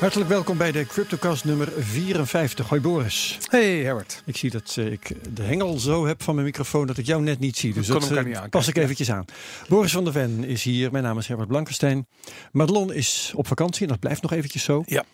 [0.00, 2.68] Hartelijk welkom bij de CryptoCast nummer 54.
[2.68, 3.38] Hoi Boris.
[3.48, 4.22] Hey Herbert.
[4.26, 7.22] Ik zie dat eh, ik de hengel zo heb van mijn microfoon dat ik jou
[7.22, 7.72] net niet zie.
[7.72, 9.24] Dus dat elkaar eh, niet pas ik eventjes aan.
[9.68, 10.92] Boris van der Ven is hier.
[10.92, 12.06] Mijn naam is Herbert Blankenstein.
[12.52, 14.82] Madelon is op vakantie en dat blijft nog eventjes zo.
[14.86, 15.04] Ja.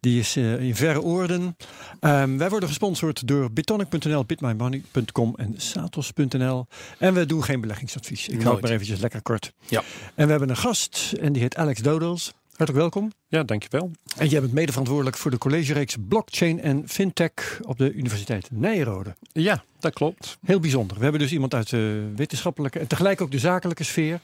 [0.00, 1.56] Die is eh, in verre oorden.
[2.00, 6.66] Ehm, wij worden gesponsord door bitonic.nl, bitmymoney.com en satos.nl.
[6.98, 8.28] En we doen geen beleggingsadvies.
[8.28, 9.52] Ik hou het maar eventjes lekker kort.
[9.68, 9.82] Ja.
[10.14, 12.32] En we hebben een gast en die heet Alex Dodels.
[12.58, 13.12] Hartelijk welkom.
[13.28, 13.90] Ja, dankjewel.
[14.16, 19.14] En jij bent mede verantwoordelijk voor de collegereeks Blockchain en Fintech op de Universiteit Nijrode.
[19.32, 20.38] Ja, dat klopt.
[20.44, 20.96] Heel bijzonder.
[20.96, 24.20] We hebben dus iemand uit de wetenschappelijke en tegelijk ook de zakelijke sfeer.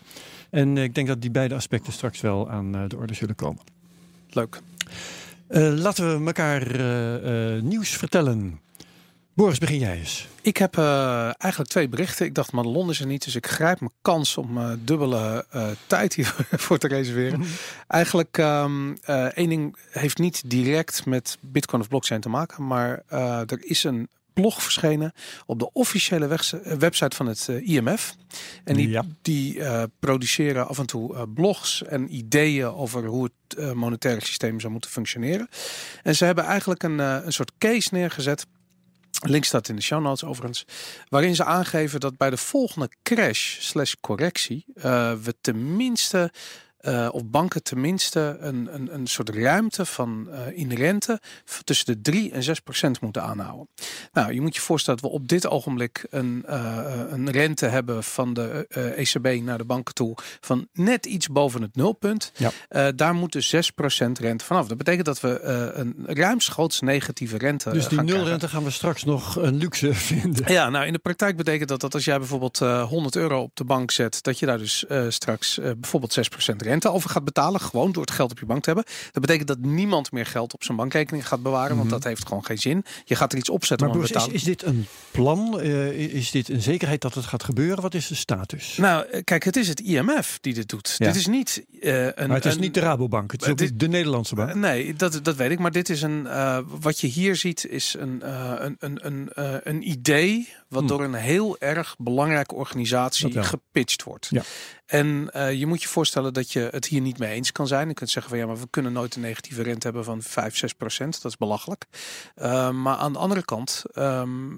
[0.51, 3.35] En eh, ik denk dat die beide aspecten straks wel aan eh, de orde zullen
[3.35, 3.63] komen.
[4.31, 4.61] Leuk.
[5.47, 6.67] Eh, laten we elkaar
[7.63, 8.61] nieuws vertellen.
[9.35, 10.29] Boris, begin jij eens.
[10.43, 12.27] Ik heb eh, eigenlijk twee berichten.
[12.27, 15.67] Ik dacht, Madelon is er niet, dus ik grijp mijn kans om eh, dubbele eh,
[15.87, 17.45] tijd hiervoor te reserveren.
[17.89, 23.03] Eigenlijk, ehm eh, één ding heeft niet direct met Bitcoin of blockchain te maken, maar
[23.49, 25.13] er is een blog verschenen
[25.47, 26.27] op de officiële
[26.79, 28.15] website van het IMF.
[28.65, 29.05] En die, Ja.
[29.23, 29.63] die
[30.01, 35.49] produceren af en toe blogs en ideeën over hoe het monetaire systeem zou moeten functioneren.
[36.03, 38.47] En ze hebben eigenlijk een, een soort case neergezet.
[39.23, 40.65] Link staat in de show notes overigens.
[41.09, 46.33] Waarin ze aangeven dat bij de volgende crash slash correctie eh, we tenminste
[46.85, 51.21] eh, of banken tenminste een, een, een soort ruimte van eh, in rente
[51.65, 53.69] tussen de 3 en 6 procent moeten aanhouden.
[54.13, 58.05] Nou, je moet je voorstellen dat we op dit ogenblik een, eh, een rente hebben
[58.05, 62.33] van de ECB naar de banken toe van net iets boven het nulpunt.
[62.37, 62.93] Ja.
[62.93, 64.69] Daar moet dus 6 procent rente vanaf.
[64.69, 65.41] Dat betekent dat we
[65.75, 68.25] een ruimschoots negatieve rente Dus die gaan krijgen.
[68.25, 70.53] nulrente gaan we straks nog een luxe vinden.
[70.53, 73.57] Ja, nou in de praktijk betekent dat dat als jij bijvoorbeeld eh 100 euro op
[73.57, 76.19] de bank zet, dat je daar dus straks bijvoorbeeld
[76.53, 78.93] 6% rente over gaat betalen, gewoon door het geld op je bank te hebben.
[79.13, 82.45] Dat betekent dat niemand meer geld op zijn bankrekening gaat bewaren, want dat heeft gewoon
[82.45, 82.85] geen zin.
[83.05, 83.97] Je gaat er iets opzetten Mhm.
[83.97, 85.61] Maar om te Boris, is, is dit een plan?
[85.61, 87.83] Eh, is dit een zekerheid dat het gaat gebeuren?
[87.83, 88.77] Wat is de status?
[88.77, 90.95] Nou, eh, kijk, het is het IMF die dit doet.
[90.99, 91.07] Ja.
[91.07, 92.13] Dit is niet eh, een.
[92.27, 94.55] maar het is een- niet de Rabobank, het is ook dit- niet de Nederlandse bank.
[94.55, 95.59] Nee, dat, dat weet ik.
[95.59, 96.29] Maar dit is een.
[96.81, 98.21] wat je hier ziet, is een,
[98.65, 99.29] een, een, een,
[99.65, 100.49] een idee.
[100.75, 100.99] Wat Hmm.
[100.99, 104.27] door een heel erg belangrijke organisatie gepitcht wordt.
[104.31, 104.43] Ja.
[104.87, 107.89] En eh, je moet je voorstellen dat je het hier niet mee eens kan zijn.
[107.89, 110.57] Je kunt zeggen van ja, maar we kunnen nooit een negatieve rente hebben van 5,
[110.57, 111.23] 6 procent.
[111.23, 111.85] Dat is belachelijk.
[112.35, 114.51] Eh, maar aan de andere kant, ehm,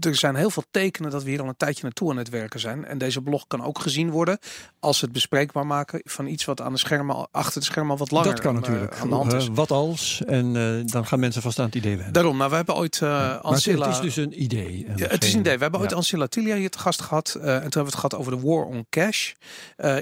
[0.00, 2.60] er zijn heel veel tekenen dat we hier al een tijdje naartoe aan het werken
[2.60, 2.84] zijn.
[2.84, 4.38] En deze blog kan ook gezien worden
[4.80, 8.10] als het bespreekbaar maken van iets wat aan de schermen, achter de schermen al wat
[8.10, 8.96] langer dat kan aan, natuurlijk.
[9.00, 9.48] aan de hand is.
[9.48, 10.22] Eh, wat als?
[10.26, 12.12] En eh, dan gaan mensen vast aan het idee wennen.
[12.12, 13.86] Daarom, nou, we hebben ooit maar het, Ancilla...
[13.86, 14.86] het is dus een idee.
[14.96, 15.56] Ja, het is een idee.
[15.56, 15.92] We hebben ooit.
[15.92, 17.34] Ancilla Tilia hier te gast gehad.
[17.34, 19.32] eh, en toen hebben we het gehad over de war on cash.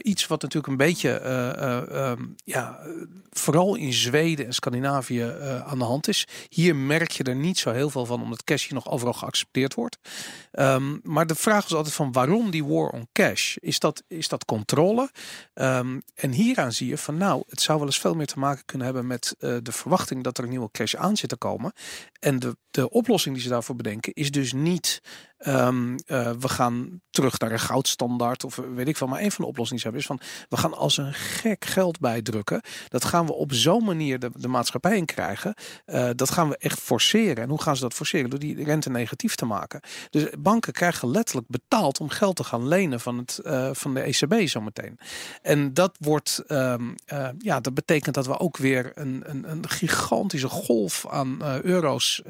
[0.02, 2.78] Iets wat natuurlijk een beetje, eh, eh, ehm, ja,
[3.30, 5.22] vooral in Zweden en Scandinavië
[5.66, 6.26] aan de hand is.
[6.48, 9.74] Hier merk je er niet zo heel veel van, omdat cash hier nog overal geaccepteerd
[9.74, 9.85] wordt.
[9.86, 9.98] wordt.
[10.56, 13.56] Ehm, maar de vraag was altijd van waarom die war on cash?
[13.56, 15.10] Is dat, is dat controle?
[15.54, 18.64] Ehm, en hieraan zie je van nou, het zou wel eens veel meer te maken
[18.64, 21.72] kunnen hebben met eh, de verwachting dat er een nieuwe cash aan zit te komen.
[22.20, 25.02] En de, de oplossing die ze daarvoor bedenken is dus niet
[25.36, 29.06] ehm, eh, we gaan terug naar een goudstandaard of weet ik veel.
[29.06, 32.60] Maar een van de oplossingen hebben is van we gaan als een gek geld bijdrukken.
[32.88, 35.54] Dat gaan we op zo'n manier de, de maatschappij in krijgen.
[35.84, 37.42] Eh, dat gaan we echt forceren.
[37.42, 38.30] En hoe gaan ze dat forceren?
[38.30, 39.80] Door die rente negatief te maken.
[40.10, 44.00] Dus banken krijgen letterlijk betaald om geld te gaan lenen van, het, eh, van de
[44.00, 44.98] ECB zometeen.
[45.42, 49.68] En dat wordt, ehm, eh, ja, dat betekent dat we ook weer een, een, een
[49.68, 52.20] gigantische golf aan eh, euro's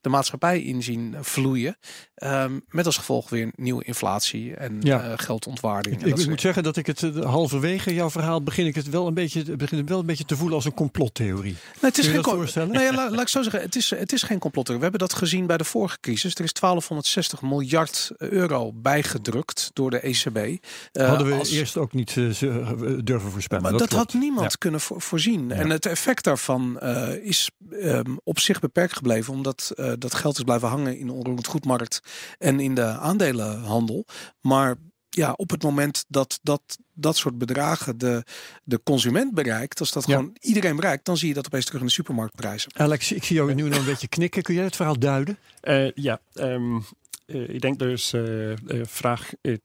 [0.00, 1.76] de maatschappij in zien vloeien.
[2.14, 5.16] Ehm, met als gevolg weer nieuwe inflatie en Ja.
[5.16, 5.94] geldontwaarding.
[5.96, 8.88] Ik, en ik soort moet zeggen dat ik het halverwege jouw verhaal begin ik het
[8.88, 11.52] wel een beetje, begin het wel een beetje te voelen als een complottheorie.
[11.52, 12.72] Nee, het is geen voorstellen?
[12.72, 13.60] Nee, ja, la- laat ik zo zeggen.
[13.60, 14.68] Het is, het is geen complot.
[14.68, 16.34] We hebben dat gezien bij de vorige crisis.
[16.34, 20.36] Er is 1260 miljard euro bijgedrukt door de ECB.
[20.36, 23.62] Eh, Hadden we als- eerst ook niet eh, ze- eh, durven voorspellen.
[23.62, 24.56] Maar dat, had niemand Ja.
[24.58, 25.50] kunnen voor- voorzien.
[25.50, 30.36] En het effect daarvan eh, is ehm, op zich beperkt gebleven, omdat eh, dat geld
[30.36, 32.00] is blijven hangen in de onroerend goedmarkt
[32.38, 34.06] en in de aandelenhandel.
[34.40, 34.74] Maar
[35.10, 38.24] ja, op het moment dat dat, dat soort bedragen de,
[38.64, 40.14] de consument bereikt, als dat Ja.
[40.16, 42.70] gewoon iedereen bereikt, dan zie je dat opeens terug in de supermarktprijzen.
[42.76, 44.42] Alex, ik zie jou nu nog een beetje knikken.
[44.42, 45.38] Kun jij het verhaal duiden?
[45.60, 46.82] Eh, ja, ehm, eh,
[47.26, 49.32] ik denk dus eh, eh, vraag.
[49.40, 49.56] eh,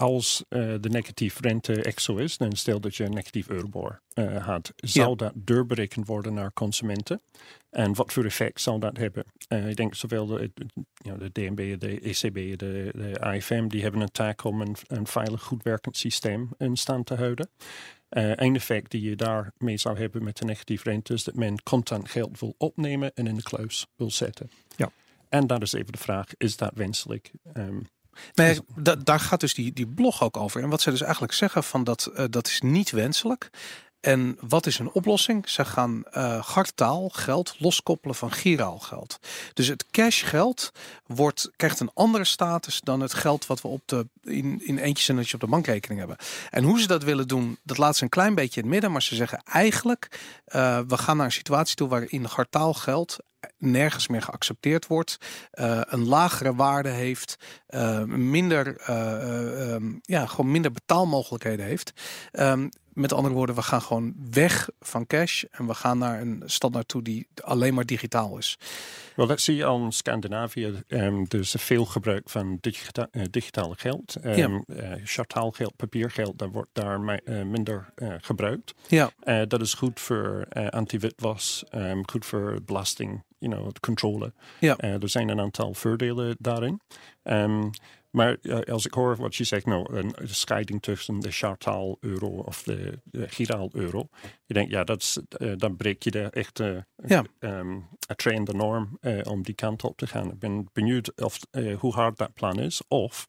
[0.00, 4.00] als uh, de negatief rente echt zo is, dan stel dat je een negatief euribor
[4.14, 7.20] uh, had, zou dat doorberekend worden naar consumenten?
[7.70, 9.24] En wat voor effect zal dat hebben?
[9.48, 10.50] Uh, ik denk zowel de,
[10.94, 14.76] you know, de DNB, de ECB, de, de AFM, die hebben een taak om een,
[14.86, 17.50] een veilig, goed werkend systeem in stand te houden.
[18.10, 21.62] Uh, een effect die je daarmee zou hebben met de negatieve rente is dat men
[21.62, 24.50] contant geld wil opnemen en in de kluis wil zetten.
[24.76, 24.90] Ja.
[25.30, 27.30] En dat is even de vraag, is dat wenselijk?
[27.54, 27.86] Um,
[28.34, 30.62] Nee, da daar gaat dus die, die blog ook over.
[30.62, 33.50] En wat ze dus eigenlijk zeggen van dat, uh, dat is niet wenselijk.
[34.00, 35.48] En wat is een oplossing?
[35.48, 36.44] Ze gaan uh,
[37.08, 39.18] geld loskoppelen van giraal geld.
[39.54, 40.72] Dus het cashgeld
[41.56, 45.18] krijgt een andere status dan het geld wat we op de, in, in eentjes en
[45.34, 46.16] op de bankrekening hebben.
[46.50, 48.92] En hoe ze dat willen doen, dat laat ze een klein beetje in het midden.
[48.92, 53.18] Maar ze zeggen eigenlijk, uh, we gaan naar een situatie toe waarin gartaal geld
[53.58, 55.18] nergens meer geaccepteerd wordt,
[55.54, 57.36] uh, een lagere waarde heeft,
[57.68, 58.80] uh, minder,
[60.02, 61.92] ja, gewoon minder betaalmogelijkheden heeft.
[62.32, 62.70] Um,
[63.00, 66.88] met andere woorden, we gaan gewoon weg van cash en we gaan naar een standaard
[66.88, 68.58] toe die alleen maar digitaal is.
[69.16, 70.82] Wel, dat zie je al in Scandinavië.
[70.88, 74.16] Um, er is veel gebruik van digita uh, digitale geld.
[74.24, 74.48] Um, ja.
[74.66, 78.74] uh, chartaalgeld, papiergeld, dat wordt daar uh, minder gebruikt.
[78.88, 79.10] Ja.
[79.46, 84.32] dat is goed voor anti-witwas, um, goed voor belasting, you know, controle.
[84.58, 84.76] Ja.
[84.76, 86.80] er zijn een aantal voordelen daarin.
[88.10, 92.26] Maar uh, als ik hoor wat je zegt, nou, een, scheiding tussen de chartaal euro
[92.26, 94.08] of de, de giraal euro.
[94.46, 97.24] Je denkt, ja, dat is, uh, dan breek je de echte ja.
[97.38, 100.30] um, train de norm uh, om die kant op te gaan.
[100.30, 101.38] Ik ben benieuwd of,
[101.78, 102.82] hoe hard dat plan is.
[102.88, 103.26] Of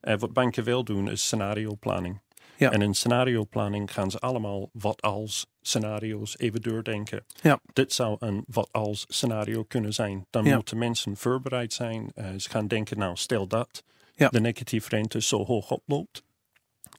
[0.00, 2.20] wat banken wel doen, is scenario planning.
[2.56, 2.70] Ja.
[2.70, 7.24] En in scenario planning gaan ze allemaal wat als scenario's even doordenken.
[7.40, 7.60] Ja.
[7.72, 10.26] Dit zou een wat als scenario kunnen zijn.
[10.30, 10.54] Dan ja.
[10.54, 12.10] moeten mensen voorbereid zijn.
[12.14, 13.84] ze gaan denken, nou, stel dat
[14.30, 16.22] de negatieve rente zo hoog oploopt.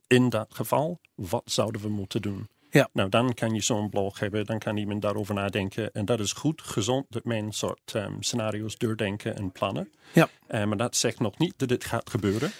[0.08, 2.48] In dat geval, wat zouden we moeten doen?
[2.74, 2.90] Ja.
[2.94, 5.92] Nou, dan kan je zo'n blog hebben, dan kan iemand daarover nadenken.
[5.92, 9.92] En dat is goed, gezond, dat men soort um, scenario's doordenken en plannen.
[10.14, 10.30] Ja.
[10.50, 12.52] Uh, maar dat zegt nog niet dat het gaat gebeuren.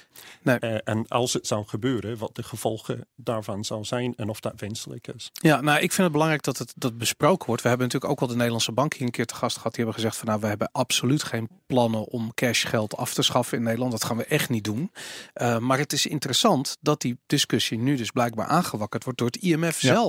[0.42, 0.58] Nee.
[0.60, 4.54] Uh, en als het zou gebeuren, wat de gevolgen daarvan zou zijn en of dat
[4.58, 5.30] wenselijk is.
[5.34, 7.62] Ja, nou, ik vind het belangrijk dat het dat besproken wordt.
[7.62, 9.76] We hebben natuurlijk ook al de Nederlandse bank hier een keer te gast gehad.
[9.76, 13.58] Die hebben gezegd van nou, we hebben absoluut geen plannen om cashgeld af te schaffen
[13.58, 13.92] in Nederland.
[13.92, 14.92] Dat gaan we echt niet doen.
[15.36, 19.38] Uh, maar het is interessant dat die discussie nu dus blijkbaar aangewakkerd wordt door het
[19.38, 19.88] IMF ja.
[19.88, 20.03] zelf.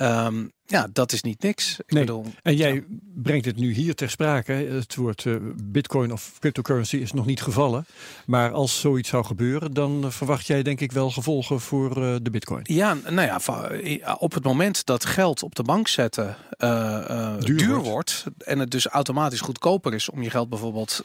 [0.00, 1.78] Um, ja, dat is niet niks.
[1.78, 2.04] Ik nee.
[2.04, 2.80] bedoel, en jij ja.
[3.14, 4.52] brengt het nu hier ter sprake.
[4.52, 7.86] Het woord uh, bitcoin of cryptocurrency is nog niet gevallen.
[8.26, 12.30] Maar als zoiets zou gebeuren, dan verwacht jij denk ik wel gevolgen voor uh, de
[12.30, 12.62] bitcoin.
[12.62, 17.68] Ja, nou ja, op het moment dat geld op de bank zetten uh, duur, duur
[17.68, 17.88] wordt.
[17.88, 18.24] wordt.
[18.38, 21.04] En het dus automatisch goedkoper is om je geld bijvoorbeeld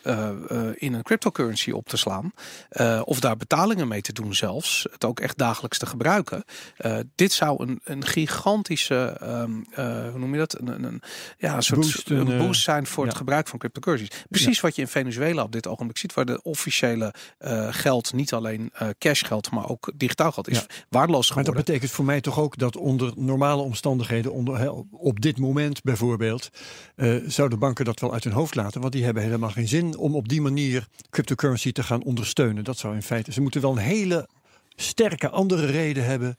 [0.75, 2.31] in een cryptocurrency op te slaan.
[3.03, 4.87] of daar betalingen mee te doen zelfs.
[4.91, 6.43] Het ook echt dagelijks te gebruiken.
[7.15, 9.17] dit zou een, een gigantische...
[9.49, 10.59] Um, uh, hoe noem je dat?
[10.59, 11.01] Een,
[11.37, 13.09] ja, een soort Boost, een boost zijn voor ja.
[13.09, 14.23] het gebruik van cryptocurrencies.
[14.29, 18.33] Precies wat je in Venezuela op dit ogenblik ziet, waar de officiële uh, geld, niet
[18.33, 20.65] alleen uh, cashgeld, maar ook digitaal geld, is Ja.
[20.89, 25.37] waardeloos Maar dat betekent voor mij toch ook dat onder normale omstandigheden, onder, op dit
[25.37, 26.49] moment bijvoorbeeld,
[26.95, 28.81] eh, zouden banken dat wel uit hun hoofd laten.
[28.81, 32.63] Want die hebben helemaal geen zin om op die manier cryptocurrency te gaan ondersteunen.
[32.63, 34.27] Dat zou in feite, ze moeten wel een hele
[34.75, 36.37] sterke andere reden hebben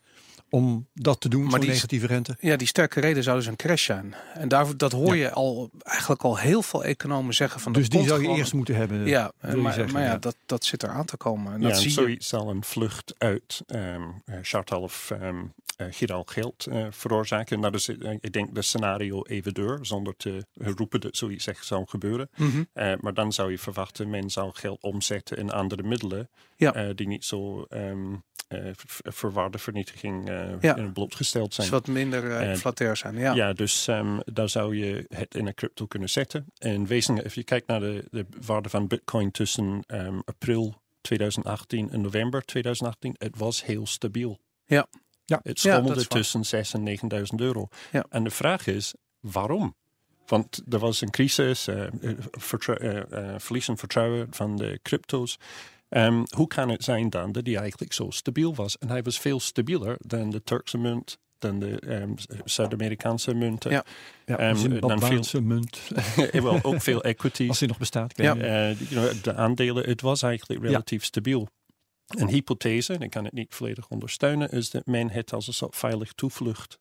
[0.50, 2.37] om dat te doen, Maar die- negatieve rente.
[2.41, 4.14] Ja, die sterke reden zou dus een crash zijn.
[4.35, 7.73] En daar, dat hoor je al eigenlijk al heel veel economen zeggen van.
[7.73, 9.06] Dus die zou je gewoon- eerst moeten hebben.
[9.06, 10.19] Ja, maar, zeggen, maar ja, ja.
[10.19, 11.52] Dat, dat zit er aan te komen.
[11.52, 11.94] En Ja, dat en zie je.
[11.94, 17.57] zoiets zal een vlucht uit um, uh, chartal of um, uh, giraal geld uh, veroorzaken.
[17.57, 21.47] En dat is, uh, ik denk, de scenario even door, zonder te roepen dat zoiets
[21.47, 22.30] echt zou gebeuren.
[22.37, 22.64] Mhm.
[22.75, 26.76] Uh, maar dan zou je verwachten, men zou geld omzetten in andere middelen Ja.
[26.76, 28.23] uh, die niet zo um,
[28.54, 30.78] uh, ver- verwaarde vernietiging uh, Ja.
[30.78, 31.71] uh, blootgesteld zijn.
[31.71, 33.16] Dus wat minder En- inflatair zijn.
[33.16, 33.35] Ja.
[33.35, 36.47] Ja, dus um, daar zou je het in een crypto kunnen zetten.
[36.59, 41.90] En wezenlijk, als je kijkt naar de, de waarde van Bitcoin tussen um, april 2018
[41.90, 44.38] en november 2018, het was heel stabiel.
[44.66, 44.87] Ja.
[45.25, 45.40] Ja.
[45.42, 47.69] Het schommelde tussen 6 en 9000 euro.
[47.92, 48.04] Ja.
[48.09, 49.75] En de vraag is, waarom?
[50.26, 51.87] Want er was een crisis, uh,
[53.37, 55.38] verlies van vertrouwen van de crypto's.
[55.90, 58.78] Um, hoe kan het zijn dan dat hij eigenlijk zo stabiel was?
[58.78, 63.70] En hij was veel stabieler dan de Turkse munt, dan de um, Zuid-Amerikaanse munten.
[63.70, 63.85] Ja.
[64.26, 65.80] Ja, Ehm, dan Zimbabweanse munt,
[66.32, 67.49] Wel, ook veel equities.
[67.49, 68.16] als die nog bestaat.
[68.16, 68.35] Ja.
[68.35, 68.42] niet.
[68.42, 70.66] Eh, you know, de aandelen, het was eigenlijk Ja.
[70.68, 71.49] relatief stabiel.
[72.06, 75.52] Een hypothese, en ik kan het niet volledig ondersteunen, is dat men het als een
[75.54, 76.78] soort veilig toevlucht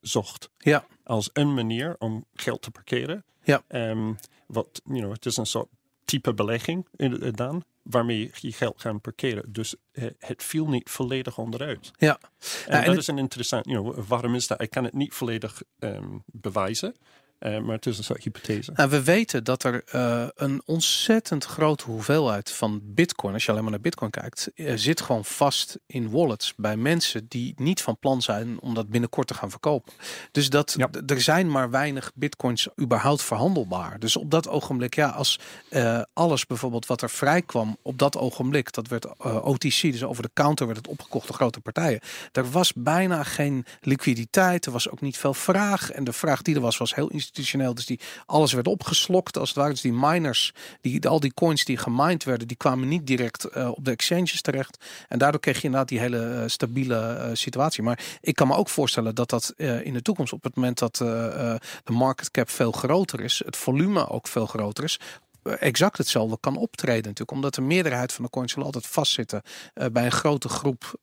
[0.00, 0.50] zocht.
[0.58, 0.86] Ja.
[1.04, 3.24] Als een manier om geld te parkeren.
[3.42, 3.62] Ja.
[3.68, 4.12] Ehm,
[4.46, 5.68] wat, you know, het is een soort
[6.04, 7.64] type belegging in- dan.
[7.82, 9.52] Waarmee je geld gaan parkeren.
[9.52, 11.90] Dus eh, het viel niet volledig onderuit.
[11.98, 12.18] Ja.
[12.66, 14.60] En, en dat het- is een interessant, you know, waarom is dat?
[14.62, 16.94] Ik kan het niet volledig ehm, bewijzen,
[17.40, 18.72] eh, maar het is een soort hypothese.
[18.74, 23.62] Nou, we weten dat er eh, een ontzettend grote hoeveelheid van bitcoin, als je alleen
[23.62, 27.98] maar naar bitcoin kijkt, eh, zit gewoon vast in wallets bij mensen die niet van
[27.98, 29.92] plan zijn om dat binnenkort te gaan verkopen.
[30.32, 30.88] Dus dat Ja.
[31.06, 33.98] er zijn maar weinig bitcoins überhaupt verhandelbaar.
[33.98, 35.38] Dus op dat ogenblik, ja, als
[36.12, 39.06] alles bijvoorbeeld wat er vrij kwam op dat ogenblik, dat werd
[39.42, 42.00] OTC, dus over de counter werd het opgekocht door grote partijen.
[42.32, 45.90] Er was bijna geen liquiditeit, er was ook niet veel vraag.
[45.90, 49.58] En de vraag die er was, was heel Dus die alles werd opgeslokt als het
[49.58, 49.70] ware.
[49.70, 53.68] Dus die miners, die, al die coins die gemined werden, die kwamen niet direct eh,
[53.68, 54.84] op de exchanges terecht.
[55.08, 57.82] En daardoor kreeg je inderdaad die hele eh, stabiele eh, situatie.
[57.82, 60.94] Maar ik kan me ook voorstellen dat dat in de toekomst, op het moment dat
[60.94, 65.00] de market cap veel groter is, het volume ook veel groter is,
[65.42, 67.30] exact hetzelfde kan optreden natuurlijk.
[67.30, 69.42] Omdat de meerderheid van de coins zullen altijd vastzitten
[69.92, 70.94] bij een grote groep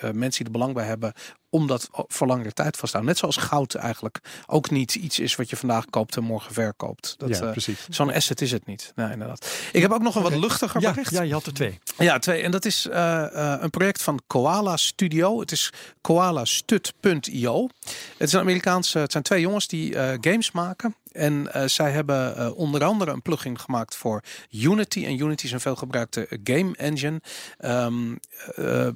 [0.00, 1.12] mensen die er belang bij hebben
[1.50, 3.06] om dat o- voor langere tijd vast te houden.
[3.06, 7.14] Net zoals goud eigenlijk ook niet iets is wat je vandaag koopt en morgen verkoopt.
[7.18, 7.74] Dat, ja, eh.
[7.88, 8.92] Zo'n asset is het niet.
[8.94, 9.46] Nee, inderdaad.
[9.72, 11.10] Ik heb ook nog een wat luchtiger Ja, bericht.
[11.10, 11.78] ja, je had er twee.
[11.98, 12.42] Ja, twee.
[12.42, 13.24] En dat is eh,
[13.54, 15.40] eh, een project van Koala Studio.
[15.40, 17.68] Het is koalastut.io.
[18.16, 18.98] Het is een Amerikaanse.
[18.98, 20.94] Het zijn twee jongens die games maken.
[21.12, 25.04] En zij hebben onder andere een plugin gemaakt voor Unity.
[25.04, 27.20] En Unity is een veelgebruikte game engine.
[27.58, 28.16] Ehm,
[28.54, 28.88] eh,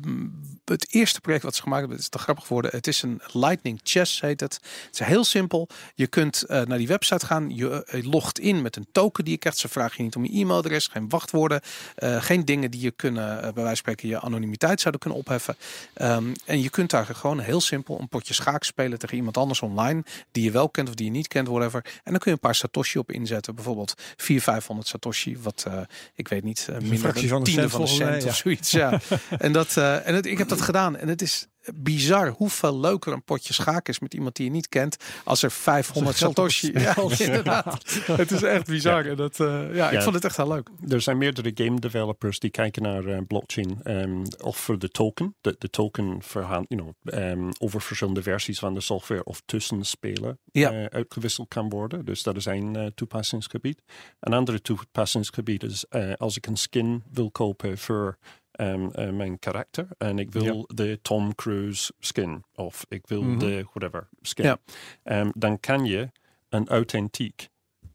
[0.64, 2.78] het eerste project wat ze gemaakt hebben, het is te grappig geworden.
[2.78, 4.54] Het is een Lightning Chess heet het.
[4.86, 5.68] Het is heel simpel.
[5.94, 7.56] Je kunt eh, naar die website gaan.
[7.56, 9.58] Je eh, logt in met een token die je krijgt.
[9.58, 11.60] Ze vragen je niet om je e-mailadres, geen wachtwoorden.
[11.94, 15.56] eh, geen dingen die je kunnen, bij wijze van spreken, je anonimiteit zouden kunnen opheffen.
[15.94, 19.62] Ehm, en je kunt daar gewoon heel simpel een potje schaak spelen tegen iemand anders
[19.62, 20.04] online.
[20.32, 21.84] Die je wel kent of die je niet kent, whatever.
[21.84, 23.54] En dan kun je een paar Satoshi op inzetten.
[23.54, 25.38] Bijvoorbeeld 400, 500 Satoshi.
[25.42, 25.66] Wat
[26.14, 28.28] ik weet niet, minder dan van een tiende cent van mij, cent ja.
[28.28, 28.70] of zoiets.
[28.70, 29.00] Ja.
[29.38, 30.96] en dat, en het, ik heb dat gedaan.
[30.96, 34.68] En het is bizar hoeveel leuker een potje schaak is met iemand die je niet
[34.68, 34.96] kent.
[35.24, 36.72] Als er 500 geld op het Satoshi.
[37.44, 37.74] Ja.
[38.16, 39.06] Het is echt bizar.
[39.06, 40.02] En dat, eh, ja, ik Ja.
[40.02, 40.68] vond het echt heel leuk.
[40.88, 43.80] Er zijn meerdere game developers die kijken naar eh, blockchain.
[43.82, 45.34] ehm, of voor de token.
[45.40, 50.38] De, de token verhaan, you know, ehm, over verschillende versies van de software of tussenspelen
[50.52, 50.70] Ja.
[50.72, 52.04] eh, uitgewisseld kan worden.
[52.04, 53.82] Dus dat is een toepassingsgebied.
[54.20, 55.84] Een andere toepassingsgebied is
[56.16, 58.18] als ik een skin wil kopen voor
[58.60, 59.88] eh, mijn karakter.
[59.98, 62.44] En ik wil de Tom Cruise skin.
[62.54, 63.38] Of ik wil Mhm.
[63.38, 64.44] de whatever skin.
[64.44, 64.58] Ja.
[65.02, 66.10] Ehm, dan kan je
[66.48, 67.48] een authentiek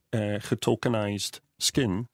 [0.09, 2.07] eh getokenized skin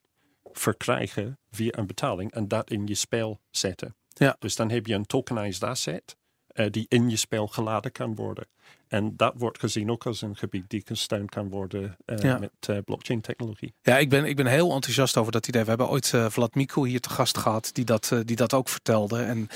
[0.53, 3.95] verkrijgen via een betaling en dat in je spel zetten.
[4.07, 4.35] Ja.
[4.39, 6.15] Dus dan heb je een tokenized asset
[6.47, 8.47] eh, die in je spel geladen kan worden.
[8.91, 12.37] En dat wordt gezien ook als een gebied die gesteund kan worden eh, Ja.
[12.37, 13.73] met eh, blockchain technologie.
[13.81, 15.61] Ja, ik ben, ik ben heel enthousiast over dat idee.
[15.61, 18.69] We hebben ooit eh Vlad Miku hier te gast gehad, die dat, die dat ook
[18.69, 19.21] vertelde.
[19.21, 19.47] En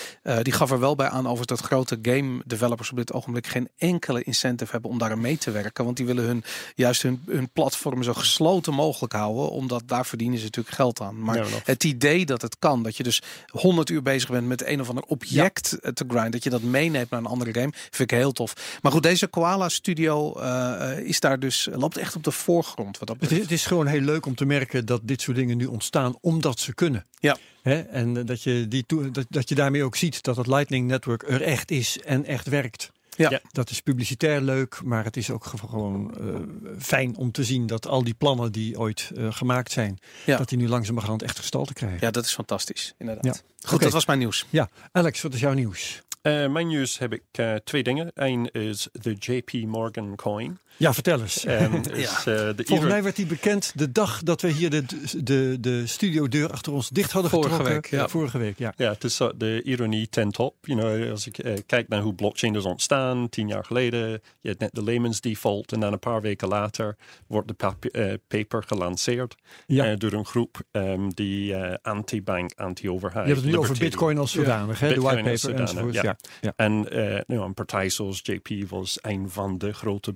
[0.43, 3.69] die gaf er wel bij aan over dat grote game developers op dit ogenblik geen
[3.77, 5.85] enkele incentive hebben om daar aan mee te werken.
[5.85, 6.43] Want die willen hun,
[6.75, 11.19] juist hun, hun platform zo gesloten mogelijk houden, omdat daar verdienen ze natuurlijk geld aan.
[11.21, 14.65] Maar Ja, het idee dat het kan, dat je dus 100 uur bezig bent met
[14.65, 18.11] een of ander object te grinden, dat je dat meeneemt naar een andere game, vind
[18.11, 18.79] ik heel tof.
[18.81, 22.97] Maar goed, deze Koala Studio eh, is daar dus, loopt echt op de voorgrond.
[22.97, 23.41] Wat dat Het betreft.
[23.43, 26.15] is, het is gewoon heel leuk om te merken dat dit soort dingen nu ontstaan
[26.21, 27.05] omdat ze kunnen.
[27.19, 27.37] Ja.
[27.61, 27.79] Hè?
[27.81, 31.23] En eh, dat je, die dat, dat je daarmee ook ziet dat het Lightning Network
[31.29, 32.91] er echt is en echt werkt.
[33.17, 33.29] Ja.
[33.29, 33.39] Ja.
[33.51, 36.35] Dat is publicitair leuk, maar het is ook ge- gewoon eh,
[36.79, 40.37] fijn om te zien dat al die plannen die ooit eh, gemaakt zijn, Ja.
[40.37, 41.99] dat die nu langzamerhand echt gestalte krijgen.
[42.01, 43.25] Ja, dat is fantastisch, inderdaad.
[43.25, 43.69] Ja.
[43.69, 44.45] Goed, dat was mijn nieuws.
[44.49, 46.01] Ja, Alex, wat is jouw nieuws?
[46.25, 48.11] Eh, mijn nieuws heb ik eh, twee dingen.
[48.13, 50.59] Eén is de JP Morgan coin.
[50.77, 51.45] Ja, vertel eens.
[51.55, 54.83] Ehm, is, eh, de Volgens mij werd die bekend de dag dat we hier de,
[55.23, 57.73] de, de studiodeur achter ons dicht hadden Vorige getrokken.
[57.81, 58.07] week, ja.
[58.07, 58.73] Vorige week, ja.
[58.77, 60.55] Ja, het is zo de ironie ten top.
[60.61, 64.09] You know, als ik eh, kijk naar hoe blockchain is ontstaan, tien jaar geleden,
[64.41, 66.95] je hebt net de layman's default en dan een paar weken later
[67.27, 69.35] wordt de pap- eh, paper gelanceerd
[69.67, 69.85] Ja.
[69.85, 73.27] eh, door een groep ehm, die eh, anti-bank, anti-overheid.
[73.27, 74.93] Je hebt het nu over Bitcoin als zodanig, hè?
[74.93, 75.93] de white paper enzovoort.
[75.93, 76.15] Ja.
[76.55, 80.13] En eh, nou, een partij zoals JP was een van de grote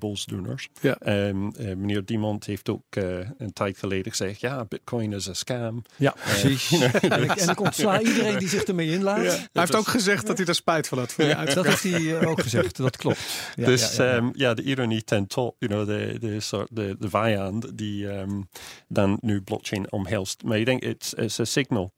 [0.81, 0.97] Ja.
[0.99, 5.35] Ehm, eh, meneer Diemond heeft ook eh, een tijd geleden gezegd, ja, Bitcoin is een
[5.35, 5.83] scam.
[5.95, 6.71] Ja, precies.
[6.81, 9.17] en, ik, en ik ontsla iedereen die zich ermee inlaat.
[9.17, 12.19] Hij heeft ook gezegd dat hij er spijt van had voor die Dat heeft hij
[12.19, 13.19] eh, ook gezegd, dat klopt.
[13.55, 14.17] Ja, dus ja, ja, ja.
[14.17, 18.09] ehm, ja, de ironie ten top, you know, de, de, soort, de, de vijand die
[18.09, 18.41] ehm,
[18.87, 20.43] dan nu blockchain omhelst.
[20.43, 21.93] Maar ik denk, het is een signal.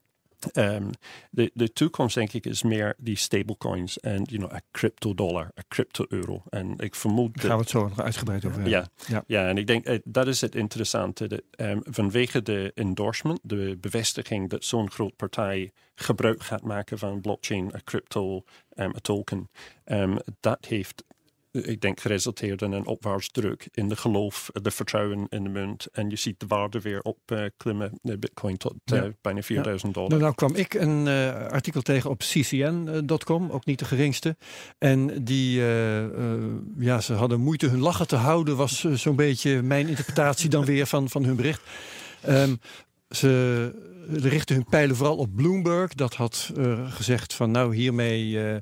[0.53, 0.89] Um,
[1.29, 5.63] de, de toekomst, denk ik, is meer die stablecoins en you know, een crypto-dollar, een
[5.67, 6.43] crypto-euro.
[6.49, 7.35] En ik vermoed.
[7.35, 8.79] Daar gaan we het zo nog uitgebreid over hebben.
[8.79, 9.23] Ja, ja.
[9.27, 11.27] ja en ik denk eh, dat is het interessante.
[11.27, 17.21] Dat, um, vanwege de endorsement, de bevestiging dat zo'n groot partij gebruik gaat maken van
[17.21, 18.43] blockchain, een crypto, um,
[18.75, 19.49] een token,
[20.39, 21.03] dat heeft
[21.51, 25.85] ik denk, geresulteerd in een opwaartsdruk in de geloof, de vertrouwen in de munt.
[25.91, 30.09] En je ziet de waarde weer opklimmen, de bitcoin tot uh, bijna 4000 dollar.
[30.09, 34.35] Nou, nou, kwam ik een uh, artikel tegen op ccn.com, ook niet de geringste.
[34.77, 36.03] En die, uh,
[36.77, 40.85] ja, ze hadden moeite hun lachen te houden, was zo'n beetje mijn interpretatie dan weer
[40.85, 41.61] van, van hun bericht.
[42.27, 42.59] Um,
[43.11, 43.71] ze
[44.09, 45.93] richten hun pijlen vooral op Bloomberg.
[45.93, 48.29] Dat had uh, gezegd van nou hiermee.
[48.29, 48.55] Uh,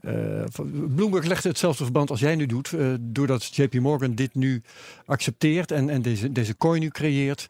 [0.00, 0.44] uh,
[0.94, 2.72] Bloomberg legde hetzelfde verband als jij nu doet.
[3.00, 4.62] doordat JP Morgan dit nu
[5.04, 7.46] accepteert en, en deze, deze coin nu creëert.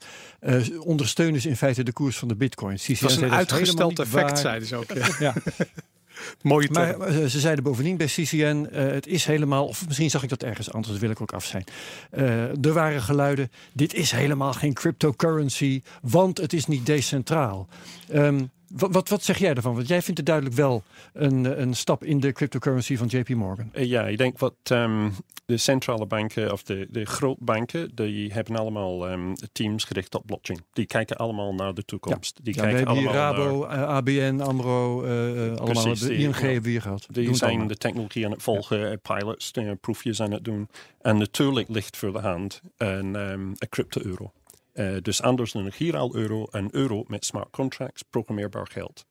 [0.79, 2.77] ondersteunen ze in feite de koers van de bitcoin.
[2.87, 4.93] Dat is een uitgesteld effect, zeiden ze ook.
[5.19, 5.35] ja.
[6.43, 8.37] Mooie Maar uh, ze zeiden bovendien bij CCN,
[8.73, 11.33] uh, eh, het is helemaal, of misschien zag ik dat ergens anders, wil ik ook
[11.33, 11.65] af zijn.
[12.13, 17.69] Uh, er waren geluiden, dit is helemaal geen cryptocurrency, want het is niet decentraal.
[18.15, 19.75] Um, wat, wat, wat, zeg jij ervan?
[19.75, 23.71] Want jij vindt het duidelijk wel een, een stap in de cryptocurrency van JP Morgan.
[23.73, 25.13] Uh, ja, ik denk wat um,
[25.45, 30.61] de centrale banken of de, de grootbanken, die hebben allemaal um, teams gericht op blockchain.
[30.73, 32.41] Die kijken allemaal naar de toekomst.
[32.43, 33.85] Die ja, kijken allemaal Rabo, naar...
[33.87, 37.07] ABN, AMRO, uh, allemaal de ING hebben we gehad.
[37.11, 38.97] Die zijn de technologie aan het volgen, ja.
[38.97, 40.69] pilots, proefjes aan het doen.
[41.01, 44.33] En natuurlijk ligt voor de hand een, um, een crypto-euro.
[44.75, 49.07] Uh, dus anders dan een giraal-euro, een euro met smart contracts, programmeerbaar geld.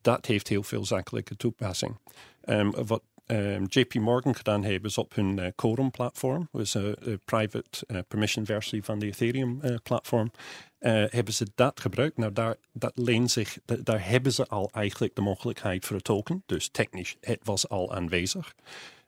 [0.00, 1.98] Dat heeft heel veel zakelijke toepassing.
[2.44, 7.84] Um, wat ehm, JP Morgan gedaan hebben is op hun uh, Quorum-platform, dus een private
[7.86, 10.30] uh, permission versie van de Ethereum-platform,
[10.78, 12.16] hebben ze dat gebruikt.
[12.16, 16.42] Nou, daar, dat leent zich, daar hebben ze al eigenlijk de mogelijkheid voor een token.
[16.46, 18.54] Dus technisch, het was al aanwezig.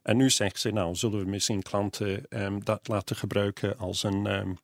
[0.02, 4.58] En nu zeggen ze, nou, zullen we misschien klanten um, dat laten gebruiken als een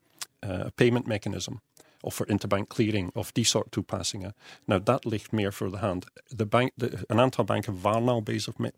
[0.47, 1.53] uh, payment mechanism
[2.03, 4.35] of voor interbank clearing of die soort toepassingen.
[4.65, 6.07] Nou, dat ligt meer voor de hand.
[6.27, 6.71] De bank,
[7.07, 8.75] een aantal banken waren al bezig met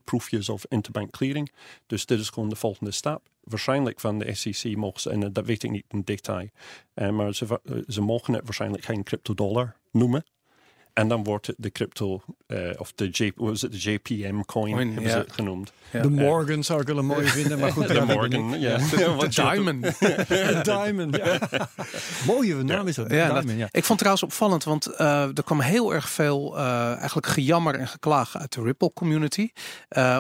[0.47, 1.52] of interbank clearing.
[1.87, 3.28] Dus dit is gewoon de volgende stap.
[3.40, 6.49] Waarschijnlijk van de SEC mogen ze, en dat weet ik niet in detail,
[6.94, 10.25] uh, maar ze, uh, ze mogen het waarschijnlijk geen crypto dollar noemen.
[10.94, 14.44] En dan wordt het de crypto, uh, of de, J, was het de JPM coin,
[14.44, 15.10] coin hebben ja.
[15.10, 15.72] ze het genoemd.
[15.90, 16.02] Ja.
[16.02, 17.88] De Morgan zou ik wel een mooie vinden, maar goed.
[17.94, 18.76] De Morgan, ja.
[18.90, 19.98] De, Diamond.
[19.98, 21.38] de Diamond, ja.
[22.26, 23.11] Mooie naam is dat.
[23.11, 23.64] Ja, Diamond, dat, ja.
[23.64, 27.74] Ik vond het trouwens opvallend, want uh, er kwam heel erg veel uh, eigenlijk gejammer
[27.74, 29.50] en geklaag uit de Ripple community.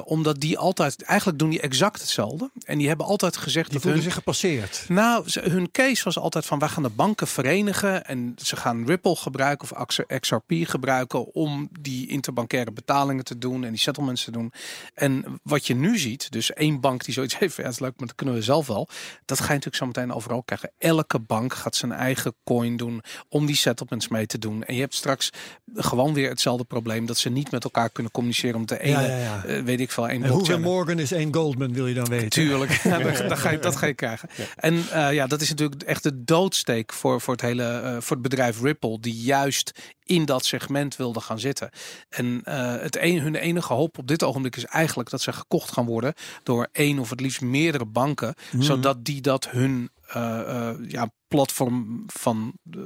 [0.04, 2.50] omdat die altijd, eigenlijk doen die exact hetzelfde.
[2.64, 3.70] En die hebben altijd gezegd...
[3.70, 4.84] Die voelen hun, zich gepasseerd.
[4.88, 9.16] Nou, hun case was altijd van, wij gaan de banken verenigen en ze gaan Ripple
[9.16, 9.86] gebruiken of
[10.20, 14.52] XRP gebruiken om die interbankaire betalingen te doen en die settlements te doen.
[14.94, 18.06] En wat je nu ziet, dus één bank die zoiets heeft, ja, is leuk, maar
[18.06, 18.88] dat kunnen we zelf wel.
[19.24, 20.70] Dat ga je natuurlijk zo meteen overal krijgen.
[20.78, 24.64] Elke bank gaat zijn eigen coin doen om die settlements mee te doen.
[24.64, 25.30] En je hebt straks
[25.74, 29.16] gewoon weer hetzelfde probleem dat ze niet met elkaar kunnen communiceren om de ene, ja,
[29.16, 32.28] ja, uh, weet ik veel, één Hoeveel Morgan is één Goldman, wil je dan weten?
[32.28, 34.28] Tuurlijk, ja, dat, ga je, dat ga je krijgen.
[34.56, 38.16] En uh, ja, dat is natuurlijk echt de doodsteek voor, voor het hele, uh, voor
[38.16, 39.72] het bedrijf Ripple, die juist
[40.04, 41.70] in dat segment wilden gaan zitten.
[42.08, 45.72] En uh, het een, hun enige hoop op dit ogenblik is eigenlijk dat ze gekocht
[45.72, 48.62] gaan worden door één of het liefst meerdere banken, mm.
[48.62, 52.82] zodat die dat hun uh, uh, ja, platform van, uh,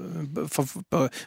[0.48, 0.66] van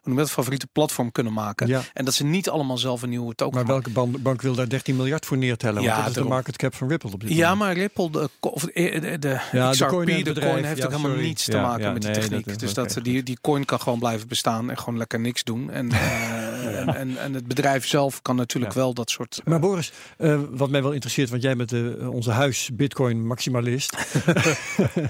[0.03, 1.67] uh, het favoriete platform kunnen maken.
[1.67, 1.81] Ja.
[1.93, 4.69] En dat ze niet allemaal zelf een nieuwe token Maar welke bank, bank wil daar
[4.69, 5.81] 13 miljard voor neertellen?
[5.81, 8.29] Ja, Want dat is de market cap van Ripple op dit Ja, maar Ripple, de,
[8.39, 11.57] of de, de, de, ja, XRP, de coin, de coin heeft ook helemaal niets te
[11.57, 12.47] maken met nee, die techniek.
[12.47, 15.71] Dat, dus dat, die, die coin kan gewoon blijven bestaan en gewoon lekker niks doen.
[15.71, 19.41] En, uh, en, en, en, het bedrijf zelf kan natuurlijk wel dat soort...
[19.45, 19.91] Maar Boris,
[20.51, 23.97] wat mij wel interesseert, want jij bent de, onze huis Bitcoin maximalist.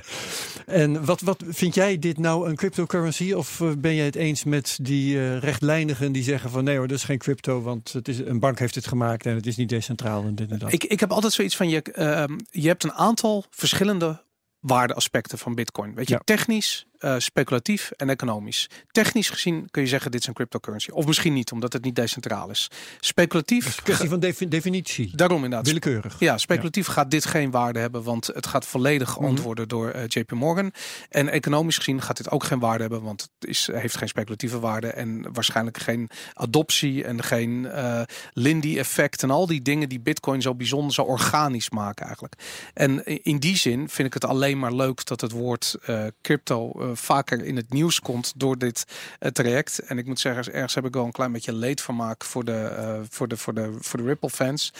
[0.65, 3.31] en wat, wat vind jij dit nou een cryptocurrency?
[3.31, 6.87] Of eh, ben jij het eens met die uh, rechtlijnigen die zeggen van nee hoor,
[6.87, 9.55] dat is geen crypto, want het is, een bank heeft het gemaakt en het is
[9.55, 10.73] niet decentraal en dit en dat.
[10.73, 14.23] Ik, ik heb altijd zoiets van je, uh, je hebt een aantal verschillende
[14.59, 15.95] waardeaspecten van Bitcoin.
[15.95, 16.21] Weet je, ja.
[16.23, 18.69] technisch, uh, speculatief en economisch.
[18.91, 20.89] Technisch gezien kun je zeggen dit is een cryptocurrency.
[20.89, 22.67] Of misschien niet, omdat het niet decentraal is.
[22.99, 23.67] Speculatief...
[23.67, 25.15] Is kwestie van defi definitie.
[25.15, 25.67] Daarom inderdaad.
[25.67, 26.19] Willekeurig.
[26.19, 26.93] Ja, speculatief ja.
[26.93, 29.17] gaat dit geen waarde hebben, want het gaat volledig mhm.
[29.17, 29.91] geantwoorden mm -hmm.
[29.91, 30.71] door uh, JP Morgan.
[31.09, 34.59] En economisch gezien gaat dit ook geen waarde hebben, want het is, heeft geen speculatieve
[34.59, 38.01] waarde en waarschijnlijk geen adoptie en geen uh,
[38.33, 42.33] Lindy-effect en al die dingen die Bitcoin zo bijzonder, zo organisch maken eigenlijk.
[42.73, 45.75] En in die zin vind ik het alleen maar leuk dat het woord
[46.21, 48.85] crypto vaker in het nieuws komt door dit
[49.31, 49.79] traject.
[49.79, 53.27] En ik moet zeggen, ergens heb ik wel een klein beetje leedvermaak voor de, voor
[53.27, 54.73] de, voor de, voor de Ripple fans.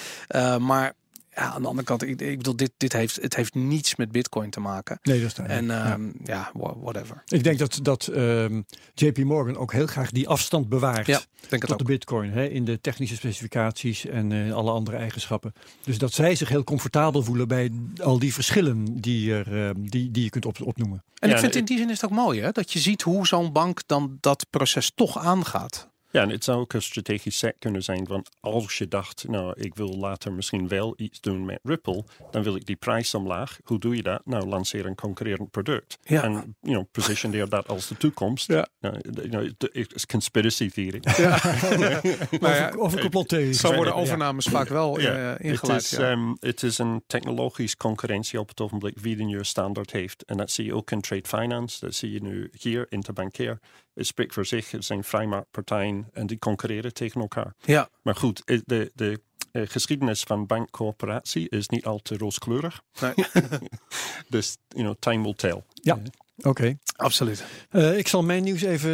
[0.59, 0.93] maar
[1.35, 4.11] ja, aan de andere kant, ik, ik bedoel, dit, dit heeft, het heeft niets met
[4.11, 4.99] Bitcoin te maken.
[5.03, 6.51] Nee, dat is En uh, ja.
[6.53, 7.23] whatever.
[7.27, 11.65] Ik denk dat, dat um, JP Morgan ook heel graag die afstand bewaart ja, denk
[11.65, 12.31] tot de Bitcoin.
[12.31, 15.53] Hè, in de technische specificaties en uh, alle andere eigenschappen.
[15.83, 20.11] Dus dat zij zich heel comfortabel voelen bij al die verschillen die, er, uh, die,
[20.11, 21.03] die je kunt op, opnoemen.
[21.19, 23.01] En ja, ik vind in die zin is het ook mooi hè, dat je ziet
[23.01, 25.89] hoe zo'n bank dan dat proces toch aangaat.
[26.11, 28.05] Ja, en het zou ook een strategisch set kunnen zijn.
[28.05, 32.43] Want als je dacht, nou, ik wil later misschien wel iets doen met Ripple, dan
[32.43, 33.59] wil ik die prijs omlaag.
[33.63, 34.21] Hoe doe je dat?
[34.25, 35.97] Nou, lanceer een concurrerend product.
[36.03, 36.23] Ja.
[36.23, 38.47] En, you know, positioneer dat als de toekomst.
[38.47, 38.67] Ja.
[38.79, 40.99] You know, het is conspiracy theory.
[41.17, 41.39] Ja.
[42.41, 43.53] maar ja, of een complottheorie.
[43.53, 45.81] Zo worden overnames vaak wel uh, ingeleid.
[45.81, 49.91] Het is, um, het is een technologisch concurrentie op het ogenblik wie de nieuwe standaard
[49.91, 50.23] heeft.
[50.23, 51.85] En dat zie je ook in trade finance.
[51.85, 53.59] Dat zie je nu hier, interbankair
[53.93, 54.71] het spreekt voor zich.
[54.71, 57.53] Het zijn vrijmarktpartijen en die concurreren tegen elkaar.
[57.61, 57.89] Ja.
[58.01, 62.81] Maar goed, de, de uh, geschiedenis van bankcoöperatie is niet al te rooskleurig.
[63.01, 63.13] Nee.
[64.29, 65.63] dus, you know, time will tell.
[65.73, 66.01] Ja, uh,
[66.37, 66.49] oké.
[66.49, 66.77] Okay.
[66.95, 67.43] Absoluut.
[67.71, 68.91] Uh, ik zal mijn nieuws even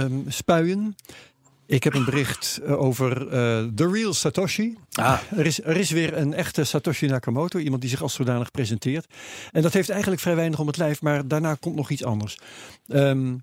[0.00, 0.96] um, spuien.
[1.66, 3.28] Ik heb een bericht over
[3.74, 4.78] The Real Satoshi.
[4.92, 5.20] Ah.
[5.36, 9.06] Er, is, er is weer een echte Satoshi Nakamoto, iemand die zich als zodanig presenteert.
[9.50, 12.38] En dat heeft eigenlijk vrij weinig om het lijf, maar daarna komt nog iets anders.
[12.88, 13.42] Um,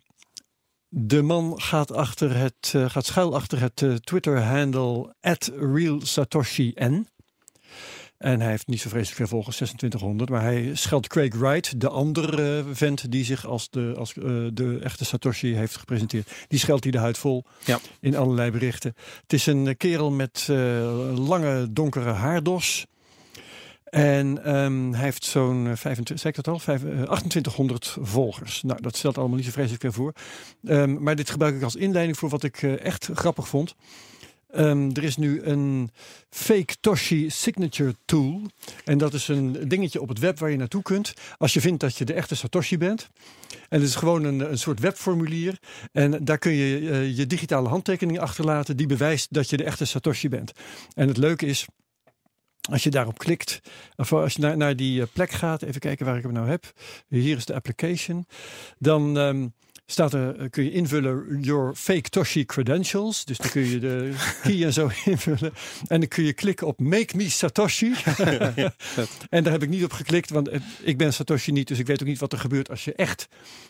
[0.89, 5.15] de man gaat, achter het, uh, gaat schuil achter het uh, Twitter-handle
[5.59, 7.07] @realsatoshi_n.
[8.17, 10.29] En hij heeft niet zo vreselijk veel volgers, 2600.
[10.29, 14.13] Maar hij scheldt Craig Wright, de andere uh, vent die zich als, de, als
[14.53, 16.31] de echte Satoshi heeft gepresenteerd.
[16.47, 17.79] Die scheldt hij de huid vol ja.
[17.99, 18.95] in allerlei berichten.
[19.21, 20.47] Het is een kerel met
[21.15, 22.85] lange donkere haardos.
[23.89, 28.63] En um, hij heeft zo'n 25, zeg ik dat al, 5, uh, 2800 volgers.
[28.63, 30.13] Nou, dat stelt allemaal niet zo vreselijk voor.
[30.63, 33.75] Um, maar dit gebruik ik als inleiding voor wat ik uh, echt grappig vond.
[34.55, 35.91] Um, er is nu een
[36.29, 38.41] fake Toshi signature tool.
[38.85, 41.13] En dat is een dingetje op het web waar je naartoe kunt.
[41.37, 43.09] Als je vindt dat je de echte Satoshi bent.
[43.69, 45.59] En het is gewoon een, een soort webformulier.
[45.91, 48.77] En daar kun je je digitale handtekening achterlaten.
[48.77, 50.51] Die bewijst dat je de echte Satoshi bent.
[50.93, 51.65] En het leuke is.
[52.69, 53.61] Als je daarop klikt,
[53.95, 56.71] of als je naar, die plek gaat, even kijken waar ik hem nou heb.
[57.07, 58.25] Hier is de application.
[58.77, 59.53] Dan um,
[59.91, 63.25] staat er, kun je invullen your fake Toshi credentials.
[63.25, 65.53] Dus dan kun je de key en zo invullen.
[65.87, 67.93] En dan kun je klikken op make me Satoshi.
[69.29, 70.49] en daar heb ik niet op geklikt, want
[70.81, 71.67] ik ben Satoshi niet.
[71.67, 73.27] Dus ik weet ook niet wat er gebeurt als je echt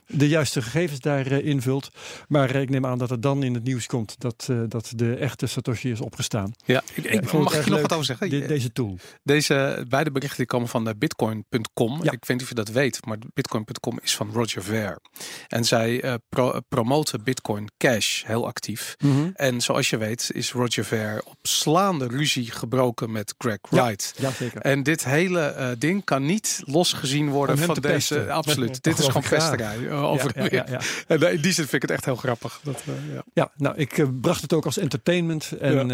[0.07, 1.89] de juiste gegevens daar uh, invult.
[2.27, 4.91] Maar uh, ik neem aan dat het dan in het nieuws komt dat, uh, dat
[4.95, 6.53] de echte Satoshi is opgestaan.
[6.65, 8.29] Ja, ik, ik, mag ik je nog wat over zeggen?
[8.29, 8.97] De, deze tool.
[9.23, 12.03] Deze beide berichten die komen van bitcoin.com.
[12.03, 12.11] Ja.
[12.11, 14.99] Ik weet niet of je dat weet, maar bitcoin.com is van Roger Ver.
[15.47, 18.95] En zij uh, pro promoten Bitcoin Cash heel actief.
[18.97, 19.11] Mhm.
[19.11, 19.31] Mm -hmm.
[19.35, 24.13] En zoals je weet is Roger Ver op slaande ruzie gebroken met Greg Wright.
[24.17, 24.61] Ja, ja zeker.
[24.61, 28.15] En dit hele uh, ding kan niet losgezien worden van deze.
[28.15, 28.67] pesten.
[28.81, 29.77] Dit is gewoon pesterij.
[29.77, 32.59] Uh, over ja, ja, ja, En in die zin vind ik het echt heel grappig.
[32.63, 33.23] Dat, ja.
[33.33, 35.51] ja, nou, ik bracht het ook als entertainment.
[35.51, 35.89] En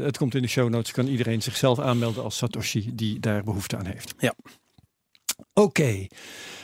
[0.00, 0.92] het komt in de show notes.
[0.92, 4.14] Kan iedereen zichzelf aanmelden als Satoshi die daar behoefte aan heeft.
[4.18, 4.34] Ja.
[5.54, 5.60] Oké.
[5.60, 6.10] Okay.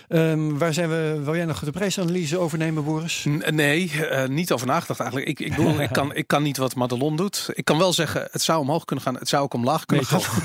[0.09, 1.21] Um, waar zijn we?
[1.25, 3.25] Wil jij nog de prijsanalyse overnemen, Boris?
[3.25, 5.29] N nee, uh, niet over nagedacht eigenlijk.
[5.31, 7.49] Ik, ik, bedoel, ik, kan, ik kan niet wat Madelon doet.
[7.53, 9.15] Ik kan wel zeggen, het zou omhoog kunnen gaan.
[9.15, 10.43] Het zou ook omlaag kunnen nee, gaan.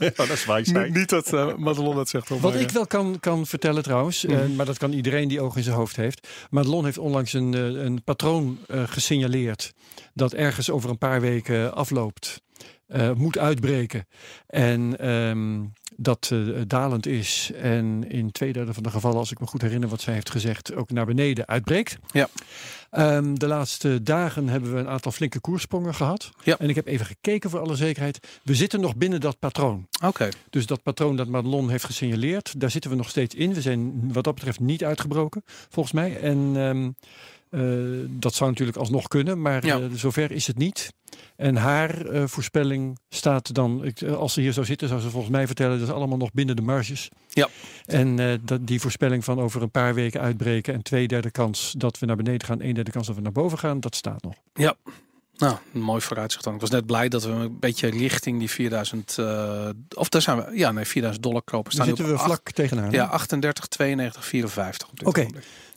[0.10, 0.94] oh, dat is wijsheid.
[0.94, 2.28] niet dat uh, Madelon dat zegt.
[2.28, 4.50] Wat ik wel kan, kan vertellen trouwens, mm -hmm.
[4.50, 6.28] uh, maar dat kan iedereen die oog in zijn hoofd heeft.
[6.50, 7.52] Madelon heeft onlangs een,
[7.84, 9.72] een patroon gesignaleerd
[10.14, 12.40] dat ergens over een paar weken afloopt.
[12.88, 14.06] Uh, moet uitbreken.
[14.46, 17.50] En um, dat uh, dalend is.
[17.60, 20.30] En in twee derde van de gevallen, als ik me goed herinner wat zij heeft
[20.30, 21.98] gezegd, ook naar beneden uitbreekt.
[22.12, 22.28] Ja.
[22.90, 26.30] Um, de laatste dagen hebben we een aantal flinke koersprongen gehad.
[26.42, 26.58] Ja.
[26.58, 28.40] En ik heb even gekeken voor alle zekerheid.
[28.42, 29.86] We zitten nog binnen dat patroon.
[29.96, 30.06] Oké.
[30.06, 30.32] Okay.
[30.50, 33.54] Dus dat patroon dat Madelon heeft gesignaleerd, daar zitten we nog steeds in.
[33.54, 36.20] We zijn wat dat betreft niet uitgebroken, volgens mij.
[36.20, 36.94] En um,
[37.50, 39.78] uh, dat zou natuurlijk alsnog kunnen, maar ja.
[39.78, 40.92] uh, zover is het niet.
[41.36, 45.32] En haar uh, voorspelling staat dan, ik, als ze hier zou zitten, zou ze volgens
[45.32, 47.08] mij vertellen, dat is allemaal nog binnen de marges.
[47.28, 47.48] Ja.
[47.86, 51.74] En uh, dat, die voorspelling van over een paar weken uitbreken en twee derde kans
[51.76, 54.22] dat we naar beneden gaan, een derde kans dat we naar boven gaan, dat staat
[54.22, 54.34] nog.
[54.54, 54.76] Ja.
[55.38, 56.54] Nou, een mooi vooruitzicht dan.
[56.54, 60.36] Ik was net blij dat we een beetje richting die 4000, uh, of daar zijn
[60.36, 61.72] we, ja, nee, 4000 dollar kopen.
[61.72, 62.90] Staan zitten we vlak tegenaan.
[62.90, 65.26] Ja, 38, 92, 54 Oké,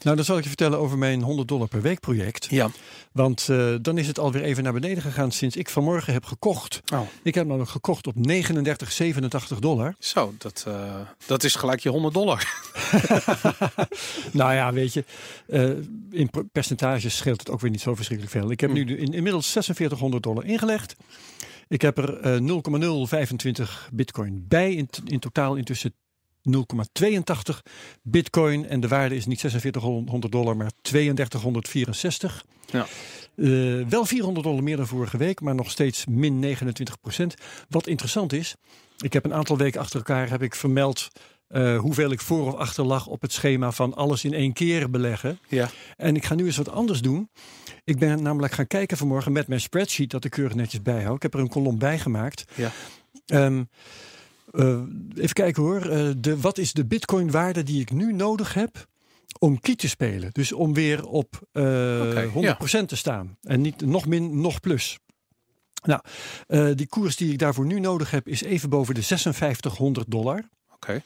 [0.02, 2.46] nou dan zal ik je vertellen over mijn 100 dollar per week project.
[2.50, 2.70] Ja.
[3.12, 6.80] Want uh, dan is het alweer even naar beneden gegaan sinds ik vanmorgen heb gekocht.
[6.92, 7.00] Oh.
[7.22, 9.94] Ik heb nog gekocht op 39,87 dollar.
[9.98, 10.94] Zo, dat, uh,
[11.26, 12.48] dat is gelijk je 100 dollar.
[14.32, 15.04] nou ja, weet je,
[15.46, 15.70] uh,
[16.10, 18.50] in percentages scheelt het ook weer niet zo verschrikkelijk veel.
[18.50, 20.96] Ik heb nu in, inmiddels 4600 dollar ingelegd.
[21.68, 24.74] Ik heb er 0,025 bitcoin bij.
[24.74, 25.94] In, in totaal intussen
[26.50, 27.58] 0,82
[28.02, 28.66] bitcoin.
[28.68, 32.44] En de waarde is niet 4600 dollar, maar 3264.
[32.70, 32.86] Ja.
[33.34, 37.34] Uh, wel 400 dollar meer dan vorige week, maar nog steeds min 29 procent.
[37.68, 38.54] Wat interessant is,
[38.98, 41.08] ik heb een aantal weken achter elkaar heb ik vermeld
[41.48, 44.90] uh, hoeveel ik voor of achter lag op het schema van alles in één keer
[44.90, 45.38] beleggen.
[45.48, 45.70] Ja.
[45.96, 47.30] En ik ga nu eens wat anders doen.
[47.84, 51.16] Ik ben namelijk gaan kijken vanmorgen met mijn spreadsheet dat ik keurig netjes bijhoud.
[51.16, 52.44] Ik heb er een kolom bij gemaakt.
[52.54, 52.72] Ja.
[53.26, 53.68] Um,
[54.52, 54.82] uh,
[55.14, 55.86] even kijken hoor.
[55.86, 58.86] Uh, de, wat is de bitcoin waarde die ik nu nodig heb
[59.38, 60.30] om key te spelen?
[60.32, 61.62] Dus om weer op uh,
[62.08, 62.84] okay, 100% ja.
[62.84, 63.36] te staan.
[63.42, 64.98] En niet nog min, nog plus.
[65.84, 66.00] Nou,
[66.74, 70.36] die koers die ik daarvoor nu nodig heb is even boven de 5600 dollar.
[70.38, 70.74] Oké.
[70.74, 71.02] Okay.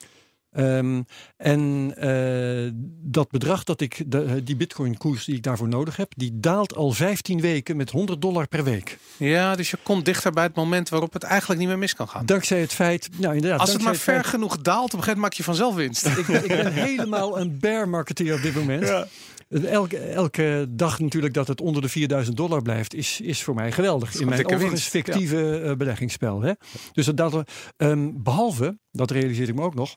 [0.58, 1.04] Um,
[1.36, 2.70] en uh,
[3.02, 6.74] dat bedrag dat ik, de, die bitcoin koers die ik daarvoor nodig heb, die daalt
[6.76, 8.98] al 15 weken met 100 dollar per week.
[9.16, 12.08] Ja, dus je komt dichter bij het moment waarop het eigenlijk niet meer mis kan
[12.08, 12.26] gaan.
[12.26, 13.60] Dankzij het feit, nou inderdaad.
[13.60, 15.74] Als het maar het ver feit, genoeg daalt, op een gegeven moment maak je vanzelf
[15.74, 16.06] winst.
[16.18, 18.88] ik, ik ben helemaal een bear marketeer op dit moment.
[18.88, 19.06] Ja.
[19.48, 23.72] Elke, elke dag natuurlijk dat het onder de 4000 dollar blijft, is, is voor mij
[23.72, 24.14] geweldig.
[24.14, 24.88] In mijn overigens winst.
[24.88, 25.70] fictieve ja.
[25.70, 26.40] uh, beleggingsspel.
[26.40, 26.52] Hè?
[26.92, 29.94] Dus dat, dat um, behalve, dat realiseer ik me ook nog.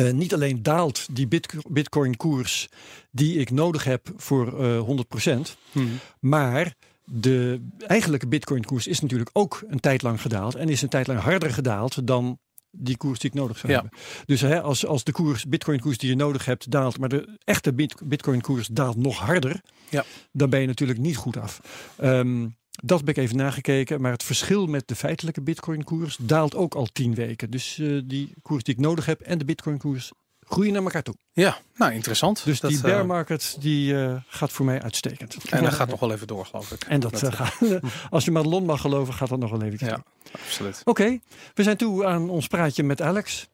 [0.00, 1.28] Uh, niet alleen daalt die
[1.68, 2.68] bitcoin koers
[3.10, 5.40] die ik nodig heb voor uh, 100%,
[5.72, 5.98] hmm.
[6.20, 10.88] maar de eigenlijke bitcoin koers is natuurlijk ook een tijd lang gedaald en is een
[10.88, 12.38] tijd lang harder gedaald dan
[12.70, 13.80] die koers die ik nodig zou Ja.
[13.80, 13.98] hebben.
[14.24, 17.38] Dus hè, als, als de koers, bitcoin koers die je nodig hebt daalt, maar de
[17.44, 17.72] echte
[18.04, 20.04] bitcoin koers daalt nog harder, Ja.
[20.32, 21.60] dan ben je natuurlijk niet goed af.
[22.02, 26.74] Um, dat heb ik even nagekeken, maar het verschil met de feitelijke bitcoin-koers daalt ook
[26.74, 27.50] al tien weken.
[27.50, 31.14] Dus uh, die koers die ik nodig heb en de bitcoin-koers groeien naar elkaar toe.
[31.32, 32.44] Ja, nou interessant.
[32.44, 35.36] Dus Dat, die eh, bear market die uh, gaat voor mij uitstekend.
[35.50, 36.84] En dat gaat nog wel even door, geloof ik.
[36.84, 37.58] En dat, uh, gaat,
[38.10, 40.80] als je Madelon mag geloven, gaat dat nog wel even Ja, absoluut.
[40.84, 41.20] Oké, okay,
[41.54, 43.48] we zijn toe aan ons praatje met Alex.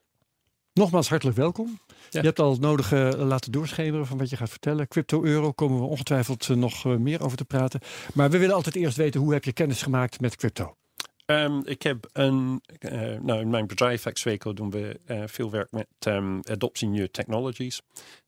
[0.72, 1.78] Nogmaals hartelijk welkom.
[2.20, 4.88] Je hebt al het nodige laten doorschemeren van wat je gaat vertellen.
[4.88, 7.81] Crypto-euro komen we ongetwijfeld nog meer over te praten.
[8.14, 10.77] Maar we willen altijd eerst weten hoe heb je kennis gemaakt met crypto?
[11.27, 15.70] Um, ik heb een, uh, nou in mijn bedrijf Exweco doen we uh, veel werk
[15.70, 17.81] met um, adoptie nieuwe technologies.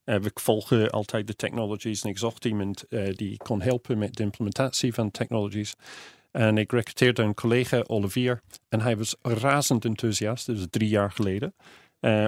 [0.05, 4.23] Uh, we volgen altijd de technologies en ik zocht iemand die kon helpen met de
[4.23, 5.73] implementatie van technologies.
[6.31, 11.55] En ik recruteerde een collega, Olivier, en hij was razend enthousiast, is drie jaar geleden,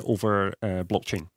[0.04, 1.30] over blockchain.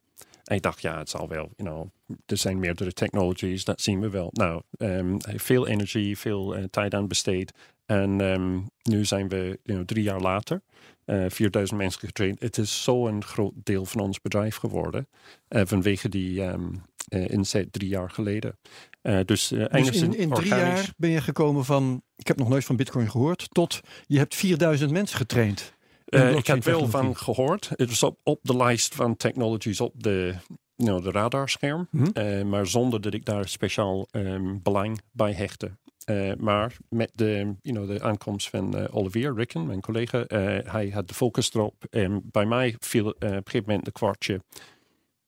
[0.51, 1.89] En ik dacht, ja, het zal wel, you know,
[2.27, 4.31] er zijn meerdere technologies, dat zien we wel.
[4.33, 7.53] Nou, um, veel energie, veel uh, tijd aan besteed.
[7.87, 10.63] En um, nu zijn we you know, drie jaar later,
[11.07, 12.41] uh, 4000 mensen getraind.
[12.41, 15.09] Het is zo'n groot deel van ons bedrijf geworden,
[15.49, 18.59] uh, vanwege die um, inzet drie jaar geleden.
[19.03, 22.77] dus, dus in, in drie jaar ben je gekomen van, ik heb nog nooit van
[22.77, 25.75] bitcoin gehoord, tot je hebt 4000 mensen getraind.
[26.11, 27.71] Uh, ik heb wel van gehoord.
[27.77, 30.35] Het is op, op de lijst van technologies op de,
[30.75, 31.89] you know, de radarscherm.
[31.91, 32.09] Mhm.
[32.13, 32.25] -hmm.
[32.25, 35.71] uh, maar zonder dat ik daar speciaal um, belang bij hechtte.
[36.07, 40.25] Uh, maar met de, you know, de aankomst van Olivier Ricken, mijn collega,
[40.65, 41.75] hij had de focus erop.
[42.23, 44.41] Bij mij viel op een gegeven moment de kwartje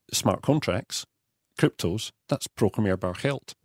[0.05, 1.05] smart contracts,
[1.53, 3.55] crypto's, dat is programmeerbaar geld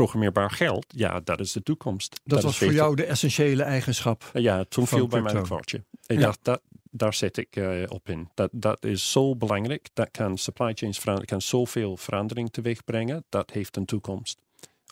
[0.00, 2.10] programmeerbaar geld, ja, dat is de toekomst.
[2.10, 4.30] Dat, dat was voor jou de essentiële eigenschap.
[4.32, 5.84] Ja, toen viel bij mij een kwartje.
[6.06, 6.24] Ik Ja.
[6.24, 6.60] dacht, dat,
[6.90, 8.28] daar zet ik uh, op in.
[8.34, 9.88] Dat, dat is zo belangrijk.
[9.92, 13.24] Dat kan supply chains veranderen, kan zoveel verandering teweeg brengen.
[13.28, 14.38] Dat heeft een toekomst.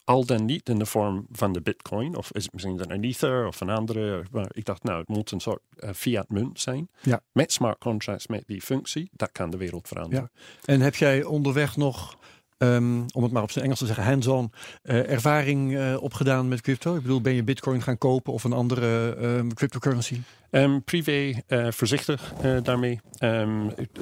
[0.05, 3.05] Al dan niet in de vorm van de bitcoin, of is het misschien dan een
[3.05, 4.25] ether of een andere.
[4.31, 6.91] Maar ik dacht, nou, het moet een soort uh, fiat munt zijn.
[7.03, 7.21] Ja.
[7.33, 10.31] Met smart contracts, met die functie, dat kan de wereld veranderen.
[10.65, 12.17] En heb jij onderweg nog
[12.59, 16.61] Um, om het maar op zijn Engels te zeggen, hands-on uh, ervaring uh, opgedaan met
[16.61, 16.97] crypto?
[16.97, 20.21] Ik bedoel, ben je bitcoin gaan kopen of een andere um, cryptocurrency?
[20.51, 23.01] Um, privé uh, voorzichtig daarmee.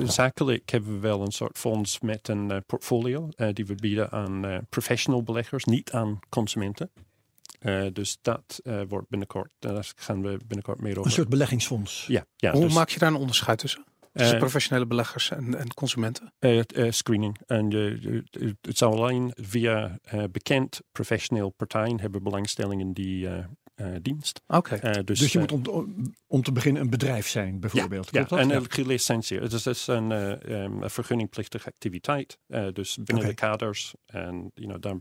[0.05, 5.23] zakelijk hebben we wel een soort fonds met een portfolio die we bieden aan professional
[5.23, 6.91] beleggers, niet aan consumenten.
[7.93, 11.07] dus dat wordt binnenkort, daar gaan we binnenkort meer over.
[11.07, 12.05] Een soort beleggingsfonds?
[12.09, 12.25] Ja.
[12.37, 13.85] ja Hoe dus, maak je daar een onderscheid tussen?
[14.17, 16.33] Dus Eh, professionele beleggers en, en consumenten.
[16.39, 17.39] eh, eh, screening.
[17.47, 17.71] En
[18.61, 24.41] het zou alleen via eh, bekend professioneel partijen hebben belangstelling in die eh, eh, dienst.
[24.47, 24.79] Oké.
[25.05, 28.05] Dus, Dus je moet om, om te beginnen een bedrijf zijn, bijvoorbeeld.
[28.05, 28.39] Ja, Klopt dat?
[28.39, 29.41] en Ja.
[29.41, 32.39] Het is, het is een, eh, ehm, een vergunningplichtige activiteit.
[32.47, 34.97] Eh, dus binnen de kaders en you know, daar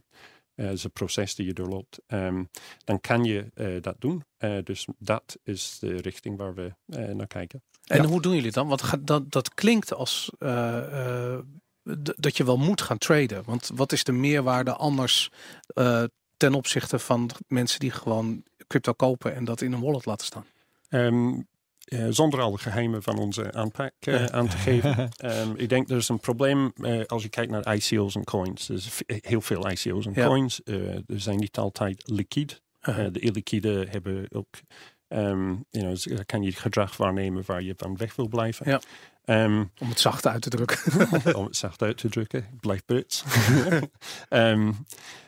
[0.71, 1.99] is een proces die je doorloopt.
[2.07, 2.43] Ehm,
[2.83, 4.23] dan kan je eh, dat doen.
[4.37, 7.63] Eh, dus dat is de richting waar we eh, naar kijken.
[7.85, 8.07] En Ja.
[8.07, 8.67] hoe doen jullie dan?
[8.67, 11.39] Want dat, dat klinkt als eh, eh,
[12.17, 13.43] dat je wel moet gaan traden.
[13.45, 15.31] Want wat is de meerwaarde anders
[15.67, 16.03] eh,
[16.37, 20.45] ten opzichte van mensen die gewoon crypto kopen en dat in een wallet laten staan?
[20.89, 21.41] Ehm,
[21.85, 23.93] eh, zonder alle geheimen van onze aanpak
[24.31, 25.09] aan te geven.
[25.17, 26.73] Ehm, ik denk er is een probleem
[27.07, 28.69] als je kijkt naar ICO's en coins.
[28.69, 30.25] Er is v- heel veel ICO's en Ja.
[30.27, 30.61] coins.
[30.65, 32.61] Er zijn niet altijd liquid.
[32.81, 33.13] Uh-huh.
[33.13, 34.47] De illiquide hebben ook,
[35.15, 38.69] ehm, you know, kan je gedrag waarnemen waar je van weg wil blijven.
[38.69, 38.81] Ja.
[39.25, 40.77] Ehm, Om het zacht uit te drukken.
[41.35, 43.23] om het zacht uit te drukken, ik blijf Brits.
[44.29, 44.71] Ehm,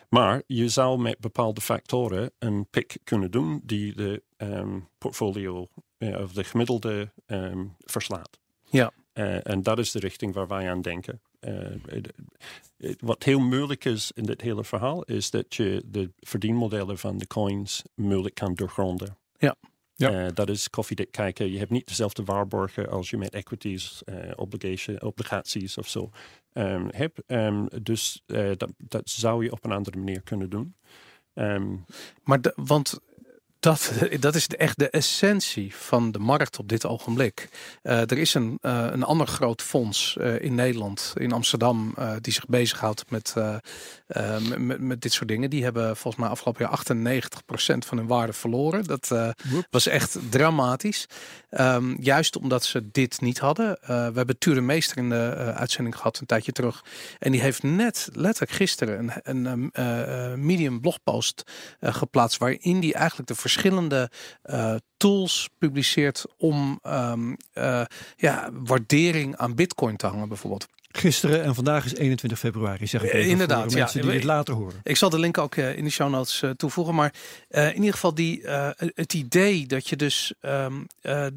[0.08, 6.20] maar je zou met bepaalde factoren een pick kunnen doen die de ehm, portfolio eh,
[6.20, 7.10] of de gemiddelde
[7.84, 8.38] verslaat.
[8.64, 8.90] Ja.
[9.12, 11.20] Eh, en dat is de richting waar wij aan denken.
[11.40, 11.54] Eh,
[11.86, 12.12] het-
[12.78, 17.18] het- wat heel moeilijk is in dit hele verhaal, is dat je de verdienmodellen van
[17.18, 19.16] de coins moeilijk kan doorgronden.
[19.38, 19.54] Ja.
[19.98, 20.26] Ja.
[20.26, 21.50] Eh, dat is koffiedik kijken.
[21.50, 26.10] Je hebt niet dezelfde waarborgen als je met equities, eh, obligation, obligaties of zo
[26.52, 27.22] ehm, hebt.
[27.26, 30.74] Ehm, dus eh, dat, dat zou je op een andere manier kunnen doen.
[31.34, 31.76] Ehm,
[32.24, 33.00] Maar de, want
[33.60, 37.48] dat, dat is echt de essentie van de markt op dit ogenblik.
[37.82, 42.32] Eh, er is een, eh, een ander groot fonds eh, in Nederland, in Amsterdam, die
[42.32, 43.34] zich bezighoudt met,
[44.58, 45.50] met- met, dit soort dingen.
[45.50, 48.84] Die hebben volgens mij afgelopen jaar 98% van hun waarde verloren.
[48.84, 49.14] Dat
[49.70, 51.06] was echt dramatisch.
[51.50, 53.78] Ehm, juist omdat ze dit niet hadden.
[53.86, 56.84] We hebben Ture Meester in de uitzending gehad een tijdje terug.
[57.18, 61.42] En die heeft net letterlijk gisteren een, een medium blogpost
[61.80, 62.38] geplaatst.
[62.38, 64.10] Waarin die eigenlijk de verschillende
[64.42, 67.82] eh, tools publiceert om ehm, eh,
[68.16, 70.66] ja, waardering aan bitcoin te hangen bijvoorbeeld.
[70.88, 73.82] Gisteren en vandaag is 21 februari, zeg ik Eh, even inderdaad, voor de ja.
[73.82, 74.80] mensen die dit later horen.
[74.82, 76.94] Ik zal de link ook eh, in de show notes eh, toevoegen.
[76.94, 77.14] Maar
[77.48, 78.46] in ieder geval die,
[78.94, 81.32] het idee dat je dus, ehm, eh, eh,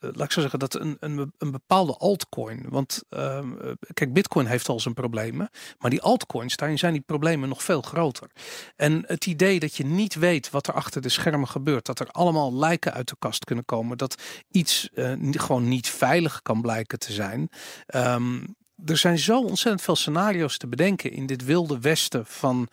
[0.00, 2.66] laat ik zo zeggen, dat een, een, een bepaalde altcoin.
[2.68, 5.50] Want ehm, eh, kijk, Bitcoin heeft al zijn problemen.
[5.78, 8.30] Maar die altcoins, daarin zijn die problemen nog veel groter.
[8.76, 11.86] En het idee dat je niet weet wat er achter de schermen gebeurt.
[11.86, 13.98] Dat er allemaal lijken uit de kast kunnen komen.
[13.98, 14.88] Dat iets
[15.30, 17.48] gewoon niet veilig kan blijken te zijn.
[17.86, 18.38] Ehm,
[18.84, 22.68] er zijn zo ontzettend veel scenario's te bedenken in dit wilde westen van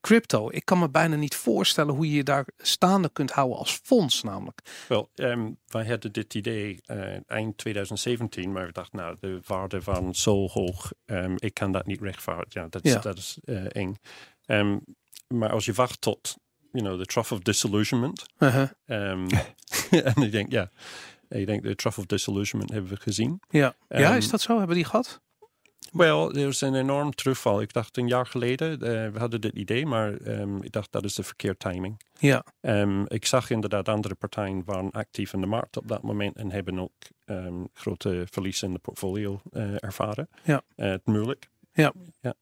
[0.00, 0.50] crypto.
[0.50, 4.22] Ik kan me bijna niet voorstellen hoe je je daar staande kunt houden als fonds
[4.22, 4.60] namelijk.
[4.88, 9.82] Wel, ehm, wij hadden dit idee eh, eind 2017, maar we dachten, nou, de waarde
[9.82, 12.60] van zo hoog, ehm, ik kan dat niet rechtvaardigen.
[12.60, 12.98] Ja, dat is, Ja.
[13.00, 13.96] dat is eh, eng.
[14.46, 14.78] Ehm,
[15.28, 16.36] maar als je wacht tot,
[16.72, 18.68] you know, the trough of disillusionment, Uh-huh.
[20.14, 20.70] en ik denk, ja,
[21.28, 23.40] ik denk de trough of disillusionment hebben we gezien.
[23.50, 23.74] Ja.
[23.88, 24.58] ja, is dat zo?
[24.58, 25.20] Hebben die gehad?
[25.92, 27.60] Wel, er is een enorm terugval.
[27.60, 31.04] Ik dacht een jaar geleden, eh, we hadden dit idee, maar ehm, ik dacht dat
[31.04, 32.00] is de verkeerde timing.
[32.18, 32.44] Ja.
[32.60, 36.50] Ehm, ik zag inderdaad andere partijen waren actief in de markt op dat moment en
[36.50, 36.92] hebben ook
[37.24, 40.28] ehm, grote verliezen in de portfolio eh, ervaren.
[40.42, 40.62] Ja.
[40.76, 41.48] Eh, het moeilijk.
[41.72, 41.92] Ja.
[42.20, 42.34] ja.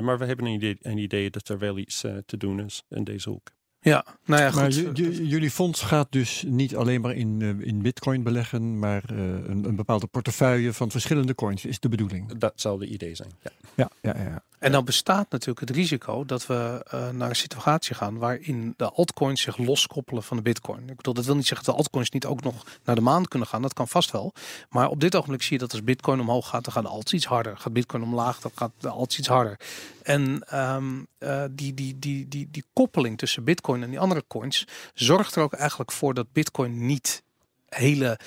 [0.00, 3.04] Maar we hebben een idee, een idee dat er wel iets te doen is in
[3.04, 3.50] deze hoek.
[3.82, 4.98] Ja, nou ja, Maar goed.
[4.98, 9.16] j- jullie fonds gaat dus niet alleen maar in, eh, in bitcoin beleggen, maar eh,
[9.18, 12.38] een, een bepaalde portefeuille van verschillende coins is de bedoeling.
[12.38, 13.30] Dat zou de idee zijn.
[13.42, 13.50] Ja.
[13.74, 14.42] Ja, ja, ja.
[14.58, 18.90] En dan bestaat natuurlijk het risico dat we eh, naar een situatie gaan waarin de
[18.90, 20.88] altcoins zich loskoppelen van de bitcoin.
[20.88, 23.28] Ik bedoel, dat wil niet zeggen dat de altcoins niet ook nog naar de maan
[23.28, 23.62] kunnen gaan.
[23.62, 24.32] Dat kan vast wel.
[24.70, 27.12] Maar op dit ogenblik zie je dat als bitcoin omhoog gaat, dan gaat de alt
[27.12, 27.56] iets harder.
[27.56, 29.58] Gaat bitcoin omlaag, dan gaat de alt iets harder.
[30.02, 30.84] En ehm,
[31.18, 35.42] eh, die, die, die, die, die koppeling tussen bitcoin en die andere coins zorgt er
[35.42, 37.22] ook eigenlijk voor dat bitcoin niet
[37.68, 38.18] hele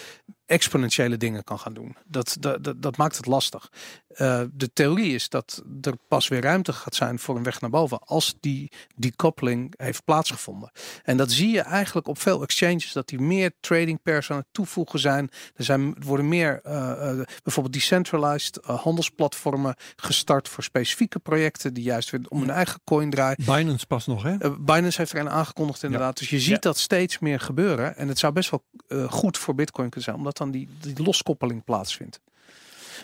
[0.45, 1.95] exponentiële dingen kan gaan doen.
[2.05, 3.71] Dat, dat, dat, dat maakt het lastig.
[4.07, 7.69] Eh, de theorie is dat er pas weer ruimte gaat zijn voor een weg naar
[7.69, 10.71] boven als die decoupeling heeft plaatsgevonden.
[11.03, 14.45] En dat zie je eigenlijk op veel exchanges dat die meer trading pairs aan het
[14.51, 15.29] toevoegen zijn.
[15.55, 22.09] Er zijn worden meer eh, eh, bijvoorbeeld decentralized handelsplatformen gestart voor specifieke projecten die juist
[22.09, 23.37] weer om hun eigen coin draaien.
[23.45, 24.37] Binance pas nog, hè?
[24.59, 26.17] Binance heeft er een aangekondigd inderdaad.
[26.17, 26.57] Dus je ziet Ja.
[26.59, 27.95] dat steeds meer gebeuren.
[27.97, 28.63] En het zou best wel
[29.07, 32.19] goed voor Bitcoin kunnen zijn, omdat dan die, die loskoppeling plaatsvindt.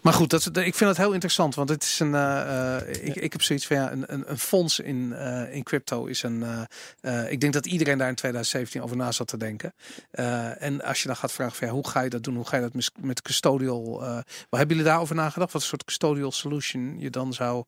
[0.01, 2.13] Maar goed, dat, ik vind het heel interessant, want het is een.
[2.13, 6.05] Uh, ik, ik heb zoiets van ja, een, een, een fonds in, uh, in crypto
[6.05, 6.43] is een.
[7.01, 9.73] Uh, ik denk dat iedereen daar in 2017 over na zat te denken.
[10.59, 12.35] en als je dan gaat vragen van ja, hoe ga je dat doen?
[12.35, 13.99] Hoe ga je dat met, met custodial?
[13.99, 15.53] wat hebben jullie daarover nagedacht?
[15.53, 17.63] Wat soort custodial solution je dan zou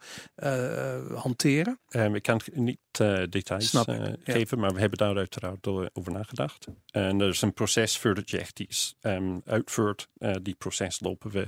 [1.14, 1.80] hanteren?
[1.90, 2.80] Um, ik kan niet
[3.30, 3.84] details
[4.24, 6.68] geven, maar we hebben daar uiteraard over nagedacht.
[6.92, 10.08] En er is een proces voordat je echt iets um, uitvoert.
[10.42, 11.48] die proces lopen we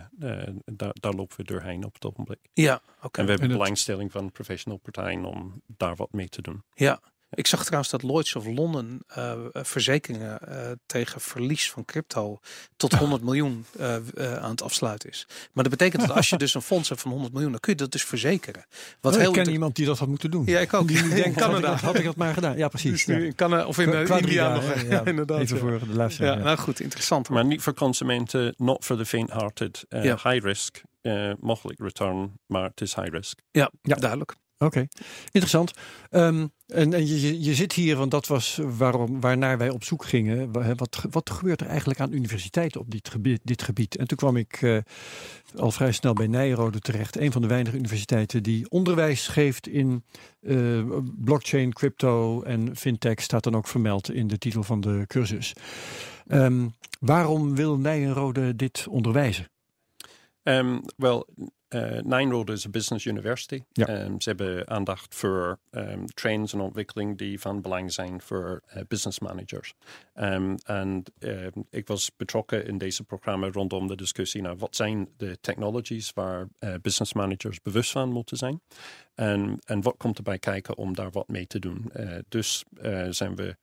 [0.66, 2.40] daar, daar, lopen we doorheen op het ogenblik.
[2.54, 3.20] Ja, oké.
[3.20, 6.64] En we hebben belangstelling van professional partijen om daar wat mee te doen.
[6.74, 7.02] Ja,
[7.36, 12.40] ik zag trouwens dat Lloyds of Londen uh, verzekeringen uh, tegen verlies van crypto
[12.78, 13.96] tot 100 miljoen uh,
[14.36, 15.28] aan het afsluiten is.
[15.54, 17.72] Maar dat betekent dat als je dus een fonds hebt van 100 miljoen, dan kun
[17.72, 18.66] je dat dus verzekeren.
[19.02, 20.46] Wat oh, heel ik ken iemand die dat had moeten doen.
[20.46, 20.88] Ja, ik ook.
[20.94, 21.68] Die denkt, Canada.
[21.68, 22.58] Had ik, had ik dat maar gedaan.
[22.58, 23.06] Ja, precies.
[23.06, 23.24] Dus ja.
[23.24, 24.64] in Canada of in Qua, India nog.
[24.90, 25.40] Ja, inderdaad.
[25.40, 26.38] Even voor de luisteraar.
[26.38, 27.30] Ja, nou goed, interessant.
[27.30, 29.86] Maar niet voor consumenten, not for the faint-hearted.
[29.90, 30.82] High risk,
[31.40, 33.40] mogelijk return, maar het is high risk.
[33.52, 33.96] Ja, ja.
[33.96, 34.36] duidelijk.
[34.64, 34.88] Oké,
[35.32, 35.74] interessant.
[36.12, 40.06] Um, en, en je, je zit hier, want dat was waarom, waarnaar wij op zoek
[40.06, 40.52] gingen.
[40.52, 43.40] Wat, wat gebeurt er eigenlijk aan universiteiten op dit gebied?
[43.44, 43.96] Dit gebied?
[43.96, 44.78] En toen kwam ik uh,
[45.56, 47.18] al vrij snel bij Nijrode terecht.
[47.18, 50.04] Een van de weinige universiteiten die onderwijs geeft in
[50.42, 53.22] uh, blockchain, crypto en fintech.
[53.22, 55.54] Staat dan ook vermeld in de titel van de cursus.
[56.28, 59.48] Um, waarom wil Nijrode dit onderwijzen?
[60.44, 61.28] Um, Wel,
[61.74, 63.64] uh, Nijrode is een business university.
[63.72, 64.04] Ja.
[64.04, 68.82] Um, ze hebben aandacht voor um, trends en ontwikkeling die van belang zijn voor uh,
[68.88, 69.74] business managers.
[70.16, 75.10] Um, en uh, ik was betrokken in deze programma rondom de discussie naar wat zijn
[75.18, 78.62] de technologies waar uh, business managers bewust van moeten zijn.
[79.16, 81.92] En, en wat komt erbij kijken om daar wat mee te doen.
[82.30, 82.64] Dus
[83.10, 83.56] zijn we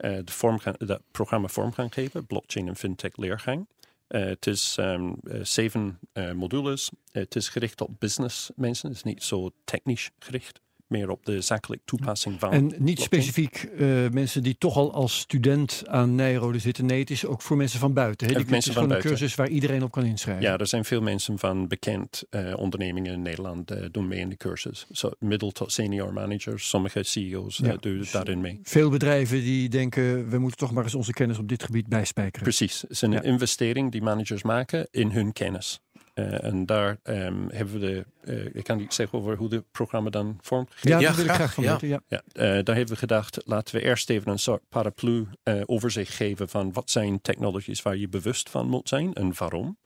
[0.00, 3.66] de vorm gaan, dat programma vorm gaan geven, blockchain en fintech leergang.
[4.12, 6.90] Uh, het is um, zeven uh, modules.
[7.12, 8.88] het is gericht op business mensen.
[8.88, 10.60] Het is niet zo technisch gericht
[10.92, 12.52] meer op de zakelijke toepassing van.
[12.52, 16.86] En niet specifiek uh, mensen die toch al als student aan Nijrode zitten.
[16.86, 18.26] Nee, het is ook voor mensen van buiten.
[18.26, 18.34] Hè?
[18.34, 20.42] Die, mensen is van gewoon een cursus waar iedereen op kan inschrijven.
[20.44, 24.28] Ja, er zijn veel mensen van bekend uh, ondernemingen in Nederland uh, doen mee in
[24.28, 24.86] de cursus.
[24.90, 28.60] So, middel tot senior managers, sommige CEO's ja, doen dus daarin mee.
[28.62, 32.42] Veel bedrijven die denken, we moeten toch maar eens onze kennis op dit gebied bijspijkeren.
[32.42, 33.22] Precies, het is een ja.
[33.22, 35.80] investering die managers maken in hun kennis.
[36.14, 38.06] Uh, en daar um, hebben we de.
[38.24, 41.30] Uh, ik kan niet zeggen over hoe het programma dan vormgegeven Ja, dat wil ik
[41.30, 41.78] graag van ja.
[41.80, 42.02] Ja.
[42.08, 45.26] ja uh, daar hebben we gedacht, laten we eerst even een soort paraplu
[45.66, 49.78] overzicht geven van wat zijn technologies waar je bewust van moet zijn en waarom.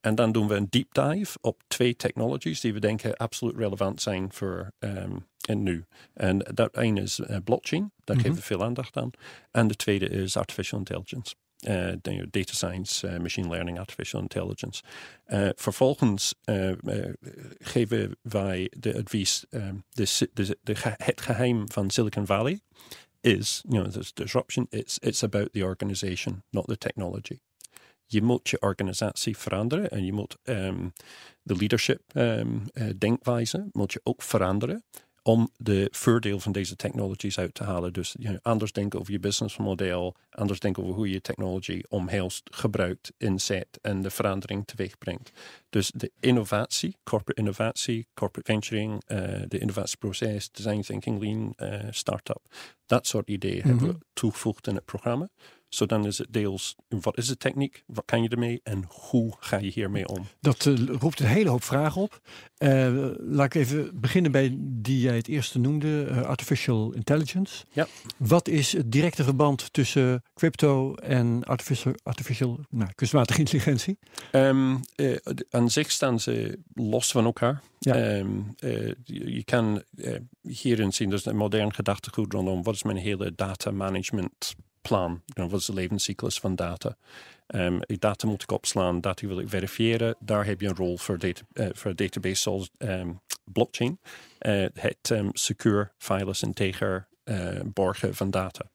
[0.00, 4.02] En dan doen we een deep dive op twee technologies die we denken absoluut relevant
[4.02, 5.84] zijn voor um, en nu.
[6.14, 8.30] En dat ene is blockchain, daar mm -hmm.
[8.30, 9.10] geven we veel aandacht aan.
[9.50, 11.34] En de tweede is artificial intelligence.
[11.68, 11.92] Uh,
[12.30, 14.82] data science, uh, machine learning, artificial intelligence.
[15.26, 16.34] Uh, vervolgens
[17.58, 20.28] geven wij de advies, um, de,
[20.62, 22.60] de, het geheim van Silicon Valley
[23.20, 27.40] is, you know, this disruption, it's, it's about the organization, not the technology.
[28.06, 30.92] Je moet je organisatie veranderen en je moet um,
[31.42, 32.64] de leadership um,
[32.98, 34.84] denkwijze moet je ook veranderen
[35.22, 37.92] om de voordeel van deze technologies uit te halen.
[37.92, 42.42] Dus you know, anders denken over je businessmodel, anders denken over hoe je technology omhelst,
[42.50, 45.30] gebruikt, inzet en de verandering teweeg brengt.
[45.68, 49.18] Dus de innovatie, corporate innovatie, corporate venturing, uh,
[49.48, 52.42] de innovatieproces, design thinking, lean, uh, start-up.
[52.86, 53.70] Dat soort ideeën mm -hmm.
[53.70, 54.02] hebben we mhm.
[54.12, 55.28] toegevoegd in het programma.
[55.70, 59.32] Zo dan is het deels, wat is de techniek, wat kan je ermee en hoe
[59.38, 60.26] ga je hiermee om?
[60.40, 62.20] Dat uh, roept een hele hoop vragen op.
[62.58, 67.64] Uh, laat ik even beginnen bij die jij het eerste noemde, uh, artificial intelligence.
[67.72, 67.86] Ja.
[68.16, 73.98] Wat is het directe verband tussen crypto en artificial, artificial nou, kunstmatige intelligentie?
[74.32, 74.80] Um,
[75.50, 77.62] aan zich staan ze los van elkaar.
[77.78, 78.16] Ja.
[78.16, 79.82] Um, je, je, kan
[80.42, 85.22] hierin zien, dus een modern gedachtegoed rondom wat is mijn hele data management plan.
[85.34, 86.96] wat is de levenscyclus van data?
[87.54, 90.16] Um, data moet ik opslaan, data wil ik verifiëren.
[90.18, 94.00] Daar heb je een rol voor, data, uh, voor database zoals um, blockchain.
[94.40, 98.70] Uh, het um, secure, veilig, integer uh, borgen van data.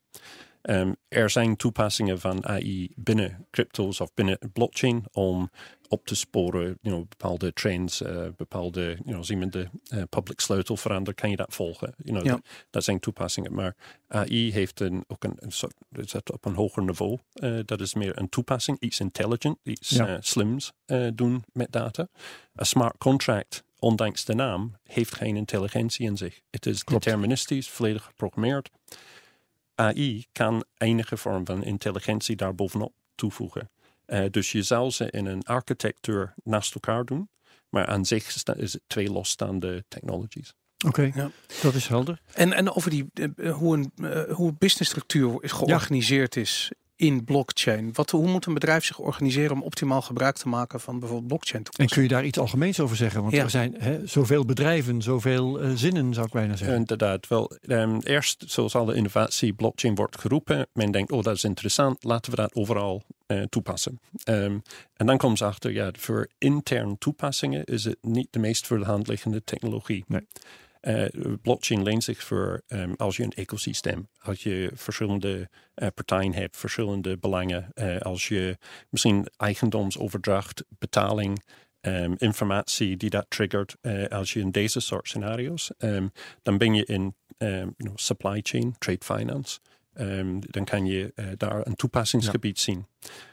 [0.70, 5.50] Um, er zijn toepassingen van AI binnen crypto's of binnen blockchain om
[5.88, 10.04] op te sporen, you know, bepaalde trends, uh, bepaalde, you know, als iemand de uh,
[10.10, 11.94] public sleutel verandert, kan je dat volgen.
[11.98, 12.32] You know, ja.
[12.32, 13.54] dat, dat, zijn toepassingen.
[13.54, 13.76] Maar
[14.08, 17.18] AI heeft een, ook een, een soort, zit op een hoger niveau.
[17.34, 20.18] Uh, dat is meer een toepassing, iets intelligent, iets ja.
[20.22, 20.72] slims
[21.14, 22.08] doen met data.
[22.56, 26.42] Een smart contract ondanks de naam, heeft geen intelligentie in zich.
[26.50, 27.04] Het is Klopt.
[27.04, 28.70] deterministisch, volledig geprogrammeerd.
[29.76, 33.70] AI kan enige vorm van intelligentie daarbovenop toevoegen.
[34.08, 37.30] Uh, dus je zou ze in een architectuur naast elkaar doen.
[37.70, 40.54] Maar aan zich is het twee losstaande technologies.
[40.86, 41.32] Oké, Ja.
[41.62, 42.22] dat is helder.
[42.34, 47.24] En, en over die, eh, hoe een eh, hoe een businessstructuur is georganiseerd is in
[47.24, 47.90] blockchain.
[47.94, 51.64] Wat, hoe moet een bedrijf zich organiseren om optimaal gebruik te maken van bijvoorbeeld blockchain
[51.78, 53.22] En kun je daar iets algemeens over zeggen?
[53.22, 53.44] Want Ja.
[53.44, 56.78] er zijn hè, zoveel bedrijven, zoveel eh, zinnen, zou ik bijna zeggen.
[56.78, 60.68] Inderdaad, wel ehm, eerst zoals alle innovatie, blockchain wordt geroepen.
[60.74, 64.00] Men denkt, oh dat is interessant, laten we dat overal eh, toepassen.
[64.24, 64.58] Ehm,
[64.94, 68.80] en dan komen ze achter, ja, voor intern toepassingen is het niet de meest voor
[68.80, 70.04] de hand liggende technologie.
[70.08, 70.28] Nee.
[70.86, 71.06] Eh,
[71.42, 76.58] blockchain leent zich voor ehm, als je een ecosysteem, als je verschillende eh, partijen hebt,
[76.58, 78.58] verschillende belangen, eh, als je
[78.90, 81.44] misschien eigendomsoverdracht, betaling,
[81.82, 83.76] ehm, informatie die dat triggert,
[84.10, 86.08] als je in deze soort scenario's, ehm,
[86.42, 89.60] dan ben je in you know, supply chain, trade finance.
[89.96, 92.86] Ehm, dan kan je eh, daar een toepassingsgebied zien.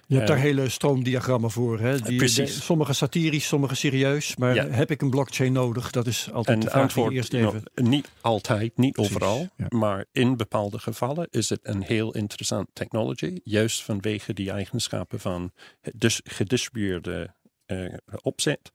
[0.06, 1.80] Je hebt daar hele stroomdiagrammen voor.
[1.80, 2.00] Hè?
[2.00, 2.54] Die, precies.
[2.54, 4.36] de- sommige satirisch, sommige serieus.
[4.36, 4.66] Maar Ja.
[4.68, 5.90] heb ik een blockchain nodig?
[5.90, 7.62] Dat is altijd En de vraag antwoord, eerst even...
[7.74, 9.66] niet altijd, niet Precies, overal, ja.
[9.68, 15.52] maar in bepaalde gevallen is het een heel interessant technology, juist vanwege die eigenschappen van
[15.96, 17.34] dis- gedistribueerde
[17.66, 17.84] eh,
[18.22, 18.72] opzet,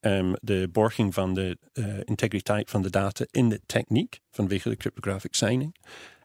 [0.00, 4.76] ehm, de borging van de eh, integriteit van de data in de techniek, vanwege de
[4.76, 5.74] cryptographic signing,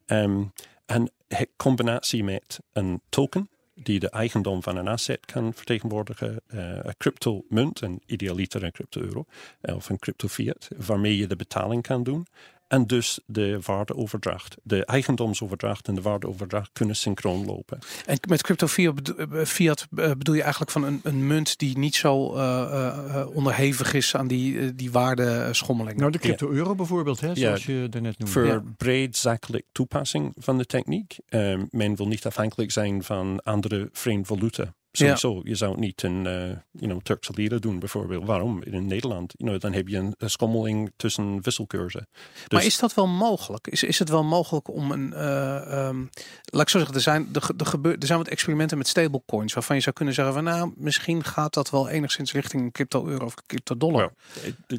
[0.05, 0.43] Ehm,
[0.86, 6.59] en het combinatie met een token die de eigendom van een asset kan vertegenwoordigen, eh,
[6.59, 9.25] een crypto-munt, een idealiter een crypto-euro,
[9.61, 12.27] eh, of een crypto-fiat, waarmee je de betaling kan doen.
[12.68, 17.80] En dus de waardeoverdracht, de eigendomsoverdracht en de waardeoverdracht kunnen synchroon lopen.
[18.05, 21.57] En met crypto fiat, bedo- eh, fiat eh, bedoel je eigenlijk van een, een munt
[21.59, 25.99] die niet zo eh, eh, eh, onderhevig is aan die, eh, die waardeschommelingen.
[25.99, 28.34] Nou, de crypto-euro bijvoorbeeld, hè, zoals je daarnet noemde.
[28.34, 28.63] Voor Ja.
[28.78, 31.18] breed zakelijk toepassing van de techniek.
[31.28, 34.74] Ehm, men wil niet afhankelijk zijn van andere vreemde valuta.
[34.97, 36.33] Sowieso, je zou het niet in eh
[36.71, 38.25] you know, Turkse lira doen bijvoorbeeld.
[38.25, 38.63] Waarom?
[38.63, 39.33] In Nederland.
[39.37, 42.07] You know, dan heb je een, schommeling tussen wisselkoersen.
[42.11, 43.67] maar Dus- is dat wel mogelijk?
[43.67, 45.13] Is, is het wel mogelijk om een.
[45.13, 46.05] eh, ehm,
[46.45, 49.53] laat ik zo zeggen, er zijn, er, er, gebeur, er zijn wat experimenten met stablecoins.
[49.53, 53.33] waarvan je zou kunnen zeggen: van nou, misschien gaat dat wel enigszins richting crypto-euro of
[53.45, 54.13] crypto-dollar.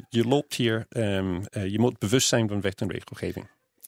[0.09, 3.47] Je loopt hier, ehm, eh, je moet bewust zijn van wet en regelgeving.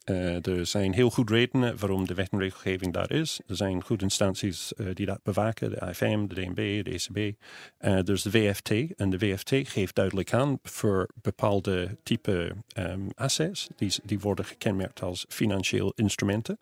[0.10, 3.39] Eh, er zijn heel goed redenen waarom de wet en regelgeving daar is.
[3.47, 7.38] Er zijn goede instanties eh, die dat bewaken, de AFM, de DNB, de ECB.
[7.78, 8.72] Eh dus de WFT.
[8.95, 15.01] En de WFT geeft duidelijk aan voor bepaalde type ehm, assets, die, die worden gekenmerkt
[15.01, 16.60] als financieel instrumenten.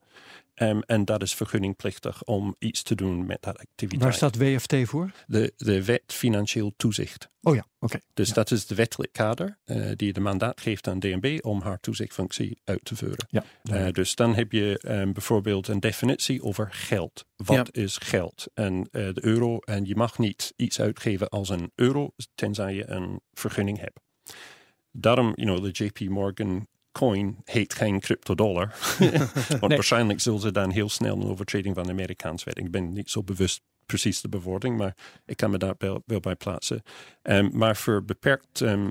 [0.58, 4.02] Ehm, en dat is vergunningplichtig om iets te doen met dat activiteit.
[4.04, 5.12] Waar staat WFT voor?
[5.28, 7.30] De, de wet financieel toezicht.
[7.42, 8.00] Oh ja, oké.
[8.14, 8.34] Dus Ja.
[8.34, 12.62] dat is de wettelijk kader eh, die de mandaat geeft aan DNB om haar toezichtfunctie
[12.64, 13.26] uit te voeren.
[13.30, 17.26] Ja, Eh, dus dan heb je ehm, bijvoorbeeld een definitie over geld.
[17.36, 18.48] Wat is geld?
[18.54, 22.90] En eh, de euro, en je mag niet iets uitgeven als een euro, tenzij je
[22.90, 24.00] een vergunning hebt.
[24.92, 26.68] Daarom, you know, de JP Morgan
[26.98, 28.76] coin heet geen cryptodollar.
[29.50, 29.70] Want Nee.
[29.78, 32.58] waarschijnlijk zullen ze dan heel snel een overtreding van de Amerikaans wet.
[32.58, 34.96] Ik ben niet zo bewust precies de bewoording, maar
[35.26, 36.82] ik kan me daar wel, wel bij plaatsen.
[37.22, 38.84] Ehm, maar voor beperkt eh,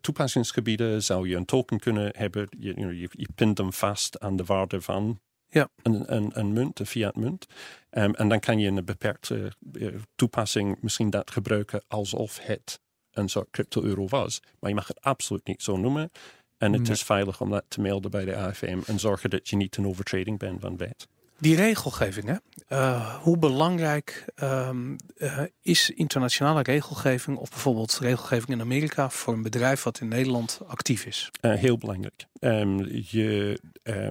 [0.00, 2.46] toepassingsgebieden zou je een token kunnen hebben.
[2.58, 5.68] Je, you know, je, je pint hem vast aan de waarde van Ja.
[5.82, 7.46] een, een, een munt, een fiat munt.
[7.90, 12.80] Ehm, en dan kan je in een beperkte eh, toepassing misschien dat gebruiken alsof het
[13.12, 14.40] een soort crypto-euro was.
[14.60, 16.10] Maar je mag het absoluut niet zo noemen.
[16.58, 19.56] En het is veilig om dat te melden bij de AFM en zorgen dat je
[19.56, 21.08] niet een overtreding bent van wet.
[21.40, 22.36] Die regelgeving, hè?
[22.68, 29.42] Eh, hoe belangrijk ehm, eh, is internationale regelgeving of bijvoorbeeld regelgeving in Amerika voor een
[29.42, 31.30] bedrijf wat in Nederland actief is?
[31.40, 32.26] Eh, heel belangrijk.
[32.40, 34.08] Ehm, je, eh,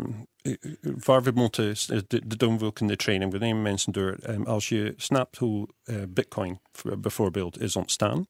[0.82, 1.76] waar we moeten,
[2.08, 4.18] de, de doen we ook in de training, we nemen mensen door.
[4.46, 5.68] Als je snapt hoe
[6.08, 6.60] Bitcoin
[7.00, 8.28] bijvoorbeeld is ontstaan,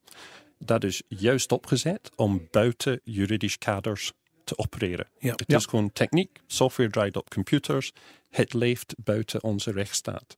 [0.60, 4.12] dat is juist opgezet om buiten juridisch kaders
[4.43, 5.08] te opereren.
[5.20, 5.32] Ja.
[5.32, 5.58] Het Ja.
[5.58, 7.91] is gewoon techniek, software draait op computers,
[8.30, 10.38] het leeft buiten onze rechtsstaat.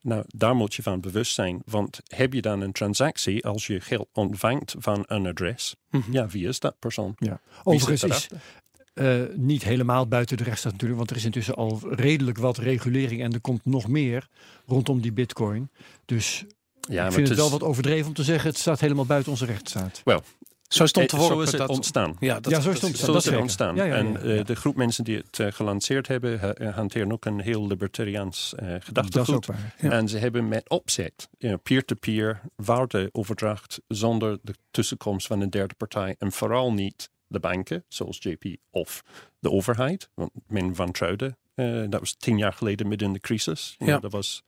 [0.00, 3.80] Nou, daar moet je van bewust zijn, want heb je dan een transactie als je
[3.80, 5.74] geld ontvangt van een adres?
[5.90, 6.12] Mhm.
[6.12, 7.14] Ja, wie is dat persoon?
[7.18, 7.40] Ja.
[7.64, 8.28] Overigens is
[8.94, 13.22] eh, niet helemaal buiten de rechtsstaat natuurlijk, want er is intussen al redelijk wat regulering
[13.22, 14.28] en er komt nog meer
[14.66, 15.70] rondom die bitcoin.
[16.04, 16.44] Dus
[16.88, 19.44] Ja, ik vind het wel wat overdreven om te zeggen, het staat helemaal buiten onze
[19.44, 20.02] rechtsstaat.
[20.68, 21.20] Zo is het Eh.
[21.26, 22.16] Zo is het dat- ontstaan.
[22.20, 23.06] Ja, dat, Ja, zo is het dat- ontstaan.
[23.06, 23.40] Zo dat is het zeker.
[23.40, 23.76] ontstaan.
[23.76, 26.70] Ja, ja, ja, en ja, eh, de groep mensen die het eh, gelanceerd hebben, ha-
[26.70, 29.34] hanteren ook een heel libertariaans eh Dat is gedachtegoed.
[29.34, 29.74] ook waar.
[29.80, 29.90] Ja.
[29.90, 35.74] En ze hebben met opzet, you know, peer-to-peer, waardeoverdracht zonder de tussenkomst van een derde
[35.74, 36.14] partij.
[36.18, 39.02] En vooral niet de banken, zoals JP, of
[39.38, 40.08] de overheid.
[40.14, 41.36] Want men wantrouwde.
[41.56, 43.76] Eh dat was tien jaar geleden midden in de crisis.
[43.78, 43.98] Ja.
[43.98, 44.42] dat was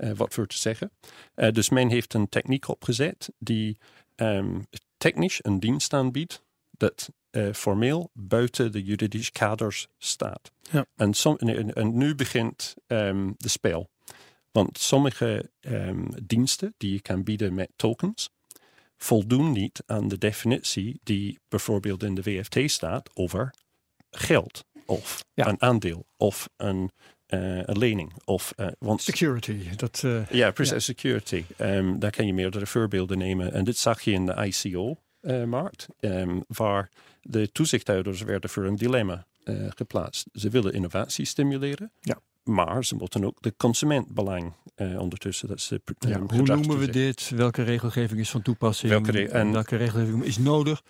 [0.00, 0.90] eh, wat voor te zeggen.
[1.34, 3.78] Eh, dus men heeft een techniek opgezet die
[4.14, 4.60] ehm,
[4.96, 10.50] technisch een dienst aanbiedt dat uh, formeel buiten de juridische kaders staat.
[10.70, 10.86] Ja.
[10.96, 13.90] En, som, en, en, nu begint um, de spel.
[14.52, 18.30] Want sommige um, diensten die je kan bieden met tokens
[18.96, 23.54] voldoen niet aan de definitie die bijvoorbeeld in de WFT staat over
[24.10, 25.46] geld of Ja.
[25.48, 26.90] een aandeel of een,
[27.28, 28.12] uh, een lening.
[28.24, 29.58] Of, uh, want Security.
[29.76, 30.84] Dat, eh, ja, precies.
[30.84, 31.44] Security.
[31.56, 33.52] Ehm, daar kan je meerdere voorbeelden nemen.
[33.52, 36.88] En dit zag je in de ICO-markt, ehm, waar
[37.22, 40.26] de toezichthouders werden voor een dilemma eh, geplaatst.
[40.32, 42.18] Ze willen innovatie stimuleren, Ja.
[42.42, 45.48] maar ze moeten ook de consumentbelang eh, ondertussen.
[45.48, 47.30] Dat ze, ja, ehm, hoe noemen we dit?
[47.34, 48.92] Welke regelgeving is van toepassing?
[48.92, 50.82] Welke en- welke regelgeving is nodig?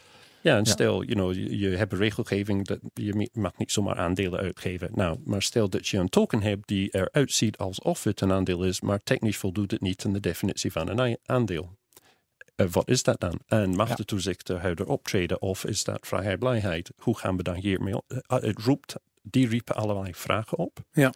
[0.43, 4.41] Ja, en stel, you know, je, je hebt regelgeving dat je mag niet zomaar aandelen
[4.41, 4.91] uitgeven.
[4.95, 8.65] Nou, maar stel dat je een token hebt die eruit ziet alsof het een aandeel
[8.65, 11.79] is, maar technisch voldoet het niet aan de definitie van een aandeel.
[12.57, 13.39] Eh, wat is dat dan?
[13.47, 13.95] En mag Ja.
[13.95, 16.91] de toezichthouder optreden of is dat vrijheid?
[16.97, 18.03] Hoe gaan we dan hiermee om?
[18.07, 20.79] Eh, het roept, die riepen allerlei vragen op.
[20.93, 21.13] Ja.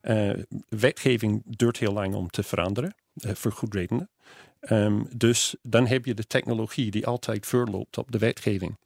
[0.00, 0.30] Eh,
[0.68, 4.10] wetgeving duurt heel lang om te veranderen, voor goed redenen.
[4.60, 8.76] Ehm, dus dan heb je de technologie die altijd voorloopt op de wetgeving.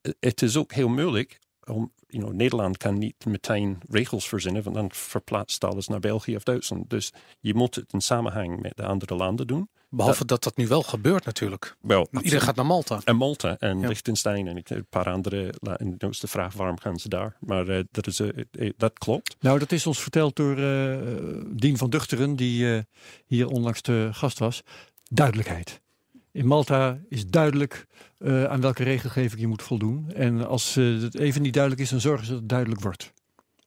[0.00, 4.62] Eh, Het is ook heel moeilijk om, you know, Nederland kan niet meteen regels verzinnen,
[4.62, 6.90] want dan verplaatst alles naar België of Duitsland.
[6.90, 9.68] Dus je moet het in samenhang met de andere landen doen.
[9.90, 11.76] Behalve dat dat nu wel gebeurt natuurlijk.
[11.80, 13.00] Wel, Iedereen gaat naar Malta.
[13.04, 13.88] en Malta en Ja.
[13.88, 15.54] Liechtenstein en een paar andere.
[15.76, 17.36] En is de vraag waarom gaan ze daar?
[17.40, 19.36] Maar eh, dat, is, eh, dat klopt.
[19.40, 20.98] Nou, dat is ons verteld door eh,
[21.46, 22.82] Dien van Duchteren, die eh,
[23.26, 24.62] hier onlangs de gast was.
[25.08, 25.80] Duidelijkheid.
[26.32, 27.86] In Malta is duidelijk
[28.18, 30.12] eh, aan welke regelgeving je moet voldoen.
[30.14, 33.12] En als eh, het even niet duidelijk is, dan zorgen ze dat het duidelijk wordt.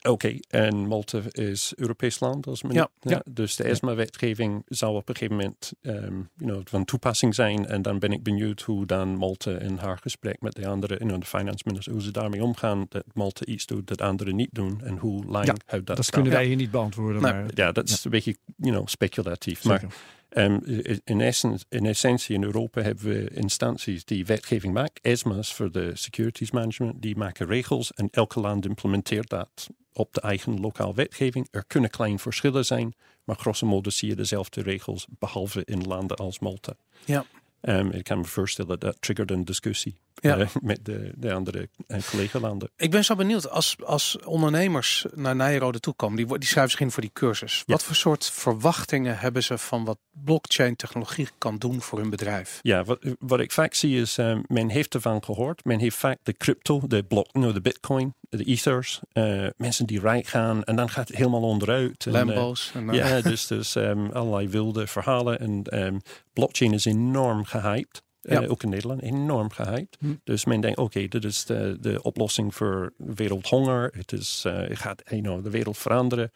[0.01, 5.09] Oké, en Malta is Europees land, als men Ja, ja, Dus de ESMA-wetgeving zal op
[5.09, 7.65] een gegeven moment ehm, you know, van toepassing zijn.
[7.65, 11.07] En dan ben ik benieuwd hoe dan Malta in haar gesprek met de andere, you
[11.07, 12.85] know, de finance minister, hoe ze daarmee omgaan.
[12.89, 14.81] Dat Malta iets doet dat anderen niet doen.
[14.83, 17.21] En hoe lang Ja, houdt dat Dat kunnen wij hier niet beantwoorden.
[17.21, 19.63] Nee, maar, Ja, dat is een beetje you know, speculatief.
[19.63, 19.83] Maar
[20.31, 20.57] Ehm,
[21.03, 25.01] in, essence, in essentie in Europa hebben we instanties die wetgeving maken.
[25.01, 30.21] ESMA's voor de securities management, die maken regels en elke land implementeert dat op de
[30.21, 31.47] eigen lokaal wetgeving.
[31.51, 36.17] Er kunnen kleine verschillen zijn, maar grosso modo zie je dezelfde regels, behalve in landen
[36.17, 36.73] als Malta.
[37.05, 37.25] Ja.
[37.61, 40.37] Ehm, ik kan me voorstellen dat triggert een discussie Ja.
[40.37, 42.71] eh, met de, de andere uh, collega-landen.
[42.75, 46.79] Ik ben zo benieuwd, als, als ondernemers naar Nijrode toe komen, die, die schrijven zich
[46.79, 47.57] in voor die cursus.
[47.57, 47.73] Ja.
[47.73, 52.59] Wat voor soort verwachtingen hebben ze van wat blockchain technologie kan doen voor hun bedrijf?
[52.61, 55.65] Ja, wat, wat ik vaak zie is, um, men heeft ervan gehoord.
[55.65, 58.99] Men heeft vaak de crypto, de blok, no, de bitcoin, de ethers.
[59.13, 62.05] uh, mensen die rijk gaan en dan gaat het helemaal onderuit.
[62.05, 62.71] En, uh, Lambo's.
[62.73, 65.39] En, ja, dus, dus um, allerlei wilde verhalen.
[65.39, 66.01] En um,
[66.33, 68.01] blockchain is enorm gehyped.
[68.21, 68.47] Uh, Ja.
[68.47, 69.97] ook in Nederland, enorm gehyped.
[69.99, 70.13] Hm.
[70.23, 73.91] Dus men denkt, oké, dit is de, de oplossing voor wereldhonger.
[73.97, 76.31] Het is, uh, gaat you know, de wereld veranderen.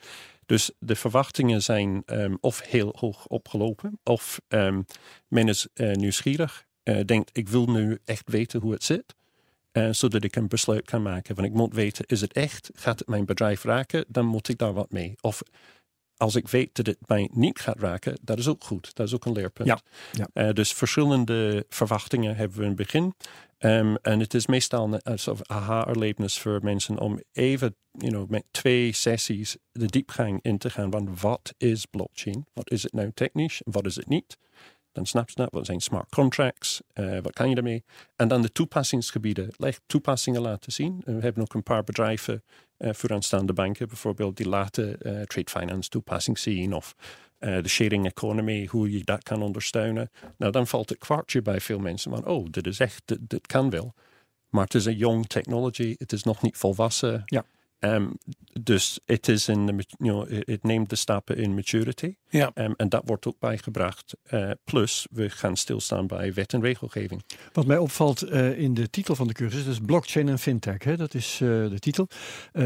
[0.45, 4.85] Dus de verwachtingen zijn um, of heel hoog opgelopen, of um,
[5.27, 6.65] men is uh, nieuwsgierig,
[7.05, 9.15] denkt ik wil nu echt weten hoe het zit,
[9.73, 11.35] uh, zodat ik een besluit kan maken.
[11.35, 12.69] Want ik moet weten, is het echt?
[12.73, 14.05] Gaat het mijn bedrijf raken?
[14.07, 15.15] Dan moet ik daar wat mee.
[15.21, 15.41] Of
[16.17, 18.95] als ik weet dat het mij niet gaat raken, dat is ook goed.
[18.95, 19.67] Dat is ook een leerpunt.
[19.67, 19.79] Ja,
[20.11, 20.47] ja.
[20.47, 23.13] Uh, dus verschillende verwachtingen hebben we in het begin.
[23.59, 28.43] Um, en het is meestal een soort aha-erlevenis voor mensen om even you know, met
[28.51, 30.91] twee sessies de diepgang in te gaan.
[30.91, 32.45] Van wat is blockchain?
[32.53, 33.61] Wat is het nou technisch?
[33.65, 34.37] Wat is het niet?
[34.95, 35.51] Dan snap je dat.
[35.51, 36.81] Wat zijn smart contracts?
[36.93, 37.83] Uh, wat kan je daarmee?
[38.15, 39.49] En dan de toepassingsgebieden.
[39.57, 41.01] Leg toepassingen laten zien.
[41.05, 42.43] En we hebben ook een paar bedrijven
[42.77, 44.37] uh, voor aanstaande banken bijvoorbeeld.
[44.37, 46.73] Die laten trade finance toepassing zien.
[46.73, 46.95] Of
[47.39, 50.11] de sharing economy, hoe je dat kan ondersteunen.
[50.37, 53.47] Nou, dan valt het kwartje bij veel mensen van, oh, dit is echt, dit, dit
[53.47, 53.93] kan wel.
[54.49, 57.21] Maar het is een young technology, het is nog niet volwassen.
[57.25, 57.45] Ja.
[57.79, 58.17] Um,
[58.61, 62.15] dus het, is in de, you know, het neemt de stappen in maturity.
[62.29, 62.51] Ja.
[62.55, 64.15] Um, en dat wordt ook bijgebracht.
[64.31, 67.23] Uh, plus, we gaan stilstaan bij wet en regelgeving.
[67.53, 70.83] Wat mij opvalt uh, in de titel van de cursus, dus blockchain en fintech.
[70.83, 72.07] Hè, dat is uh, de titel.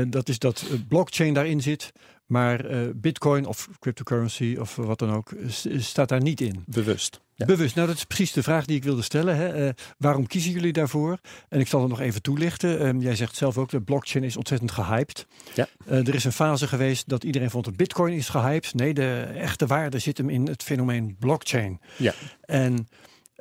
[0.08, 1.92] dat is dat blockchain daarin zit,
[2.30, 2.66] maar
[2.96, 5.32] bitcoin of cryptocurrency of wat dan ook
[5.78, 6.64] staat daar niet in.
[6.66, 7.20] Bewust.
[7.40, 7.46] Ja.
[7.46, 7.76] Bewust.
[7.76, 9.36] Nou, dat is precies de vraag die ik wilde stellen.
[9.36, 9.66] Hè.
[9.66, 11.18] Uh, waarom kiezen jullie daarvoor?
[11.50, 12.86] En ik zal het nog even toelichten.
[12.86, 15.28] Um, jij zegt zelf ook, de blockchain is ontzettend gehyped.
[15.54, 15.68] Ja.
[15.88, 18.74] Uh, er is een fase geweest dat iedereen vond dat bitcoin is gehyped.
[18.74, 21.80] Nee, de echte waarde zit hem in het fenomeen blockchain.
[21.98, 22.14] Ja.
[22.42, 22.88] En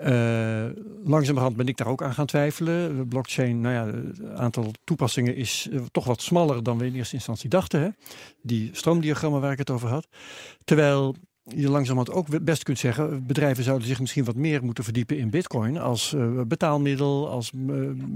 [0.03, 0.65] uh,
[1.05, 3.09] langzamerhand ben ik daar ook aan gaan twijfelen.
[3.09, 7.15] Blockchain, nou ja, het aantal toepassingen is uh, toch wat smaller dan we in eerste
[7.15, 7.81] instantie dachten.
[7.81, 7.89] Hè?
[8.43, 10.09] Die stroomdiagrammen waar ik het over had.
[10.65, 15.19] Terwijl je langzamerhand ook best kunt zeggen, bedrijven zouden zich misschien wat meer moeten verdiepen
[15.19, 17.53] in bitcoin als uh, betaalmiddel, als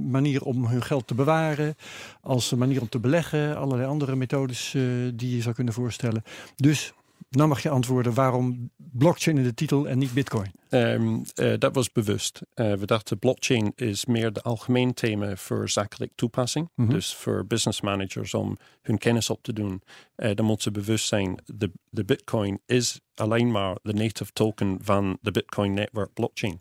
[0.06, 1.74] manier om hun geld te bewaren,
[2.20, 4.76] als manier om te beleggen, allerlei andere methodes
[5.14, 6.22] die je zou kunnen voorstellen.
[6.56, 6.92] Dus
[7.36, 10.52] nou mag je antwoorden waarom blockchain in de titel en niet bitcoin.
[10.68, 12.40] Um, uh, dat was bewust.
[12.54, 16.68] Uh, we dachten blockchain is meer de algemeen thema voor zakelijk toepassing.
[16.74, 16.94] Mm -hmm.
[16.94, 19.82] Dus voor business managers om hun kennis op te doen.
[20.16, 24.78] Uh, dan moeten ze bewust zijn, de, de bitcoin is alleen maar de native token
[24.82, 26.60] van de bitcoin network blockchain.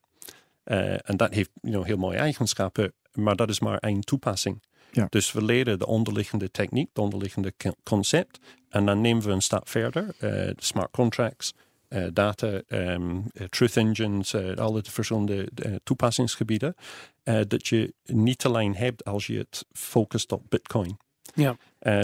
[0.64, 4.62] en dat heeft you know, heel mooie eigenschappen, maar dat is maar één toepassing.
[4.92, 5.08] Ja.
[5.10, 8.40] Dus we leren de onderliggende techniek, de onderliggende concept.
[8.70, 10.16] En dan nemen we een stap verder.
[10.20, 11.54] Uh, smart contracts,
[11.90, 15.50] uh, data, um, uh, truth engines, alle verschillende
[15.84, 16.76] toepassingsgebieden.
[17.24, 20.98] dat je niet alleen hebt als je het focust op Bitcoin.
[21.34, 21.56] Ja.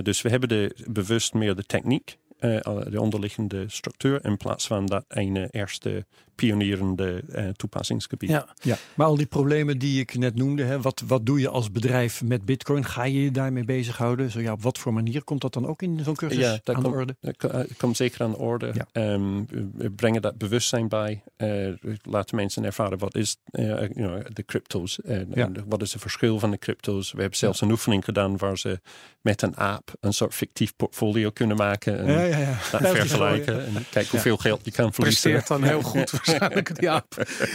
[0.01, 5.05] dus we hebben de, bewust meer de techniek, de onderliggende structuur, in plaats van dat
[5.07, 6.05] ene eerste
[6.37, 8.29] pionierende uh, toepassingsgebied.
[8.29, 8.47] Ja.
[8.61, 11.71] ja, maar al die problemen die ik net noemde, hè, wat, wat doe je als
[11.71, 12.85] bedrijf met Bitcoin?
[12.85, 14.31] Ga je je daarmee bezighouden?
[14.31, 16.75] Zo, ja, op wat voor manier komt dat dan ook in zo'n cursus ja, dat
[16.75, 17.15] aan komt, de orde?
[17.19, 18.73] Dat eh, komt zeker aan de orde.
[18.73, 19.13] Ja.
[19.13, 21.23] Um, we brengen dat bewustzijn bij.
[21.37, 24.99] Uh, laten mensen ervaren wat is uh, you know, de crypto's.
[25.33, 25.51] ja.
[25.67, 27.11] wat is het verschil van de crypto's?
[27.11, 28.79] We hebben zelfs een oefening gedaan waar ze
[29.21, 31.99] met een app een soort fictief portfolio kunnen maken.
[31.99, 32.57] En ja, ja, ja.
[32.71, 33.65] dat vergelijken.
[33.65, 35.31] En kijken hoeveel geld je kan verliezen.
[35.31, 36.71] Presteert dan heel goed waarschijnlijk.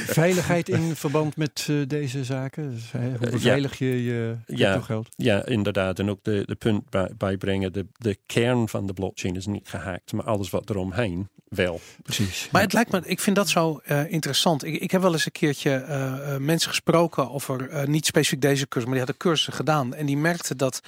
[0.06, 2.70] Veiligheid in verband met uh, deze zaken?
[2.70, 3.86] Dus, hè, hoe beveilig ja.
[3.86, 5.08] je je ja, geld?
[5.16, 5.98] Ja, inderdaad.
[5.98, 9.68] En ook de, de punt bij, bijbrengen, de, de kern van de blockchain is niet
[9.68, 11.80] gehackt, maar alles wat eromheen wel.
[12.02, 12.48] Precies.
[12.52, 14.64] Maar het lijkt me, ik vind dat zo uh, interessant.
[14.64, 18.84] Ik, ik heb wel eens een keertje uh, mensen gesproken over, niet specifiek deze cursus,
[18.88, 19.94] maar die hadden cursussen gedaan.
[19.94, 20.80] En die merkten dat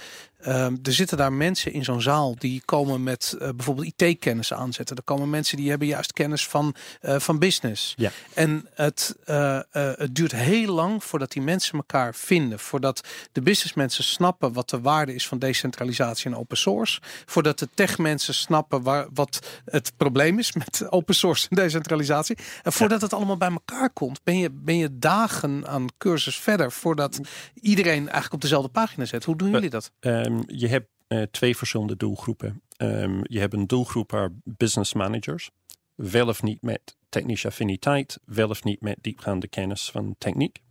[0.49, 4.97] Um, er zitten daar mensen in zo'n zaal die komen met uh, bijvoorbeeld IT-kennis aanzetten.
[4.97, 7.95] Er komen mensen die hebben juist kennis van, uh, van business.
[7.97, 8.11] Ja.
[8.35, 12.59] En het, uh, het duurt heel lang voordat die mensen elkaar vinden.
[12.59, 17.01] Voordat de businessmensen snappen wat de waarde is van decentralisatie en open source.
[17.25, 22.37] Voordat de techmensen snappen waar, wat het probleem is met open source en decentralisatie.
[22.63, 23.05] En voordat ja.
[23.05, 26.73] het allemaal bij elkaar komt, ben je, ben je dagen aan cursus verder.
[26.73, 27.21] Voordat
[27.55, 29.25] iedereen eigenlijk op dezelfde pagina zet.
[29.25, 29.91] Hoe doen jullie dat?
[30.35, 32.63] Um, je hebt uh, twee verschillende doelgroepen.
[32.79, 35.51] Um, je hebt een doelgroep waar business managers,
[35.95, 40.63] wel of niet met technische affiniteit, wel of niet met diepgaande kennis van techniek.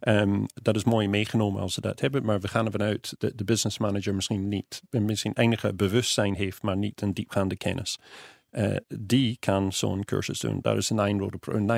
[0.00, 3.38] Um, dat is mooi meegenomen als ze dat hebben, maar we gaan ervan uit dat
[3.38, 7.98] de business manager misschien niet, misschien enige bewustzijn heeft, maar niet een diepgaande kennis.
[8.52, 10.58] Uh, die kan zo'n cursus doen.
[10.60, 11.18] Dat is een Nine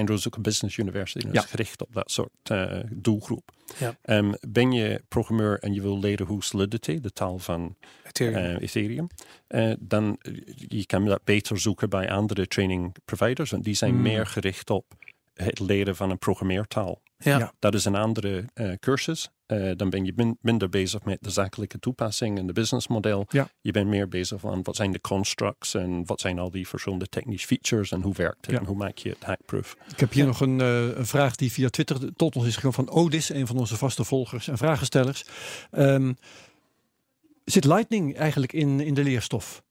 [0.06, 1.24] Road, is ook een business university.
[1.24, 1.40] Dat ja.
[1.40, 3.50] gericht op dat soort uh, doelgroep.
[3.78, 3.96] Ja.
[4.04, 8.60] Um, ben je programmeur en je wil leren hoe Solidity, de taal van Ethereum, uh,
[8.60, 9.06] Ethereum
[9.78, 10.18] dan
[10.68, 13.50] je kan dat beter zoeken bij andere training providers.
[13.50, 14.02] Want die zijn mm.
[14.02, 14.94] meer gericht op
[15.34, 17.00] het leren van een programmeertaal.
[17.24, 17.52] Ja.
[17.58, 19.30] Dat is een andere uh, cursus.
[19.46, 23.26] Uh, dan ben je min, minder bezig met de zakelijke toepassing en de businessmodel.
[23.28, 23.48] Ja.
[23.60, 27.06] Je bent meer bezig aan wat zijn de constructs en wat zijn al die verschillende
[27.06, 28.60] technische features en hoe werkt het ja.
[28.60, 29.76] en hoe maak je het hackproof.
[29.92, 32.74] Ik heb hier nog een, uh, een, vraag die via Twitter tot ons is gekomen
[32.74, 35.24] van Odis, een van onze vaste volgers en vragenstellers.
[35.72, 36.16] Um,
[37.44, 39.62] zit Lightning eigenlijk in, in de leerstof?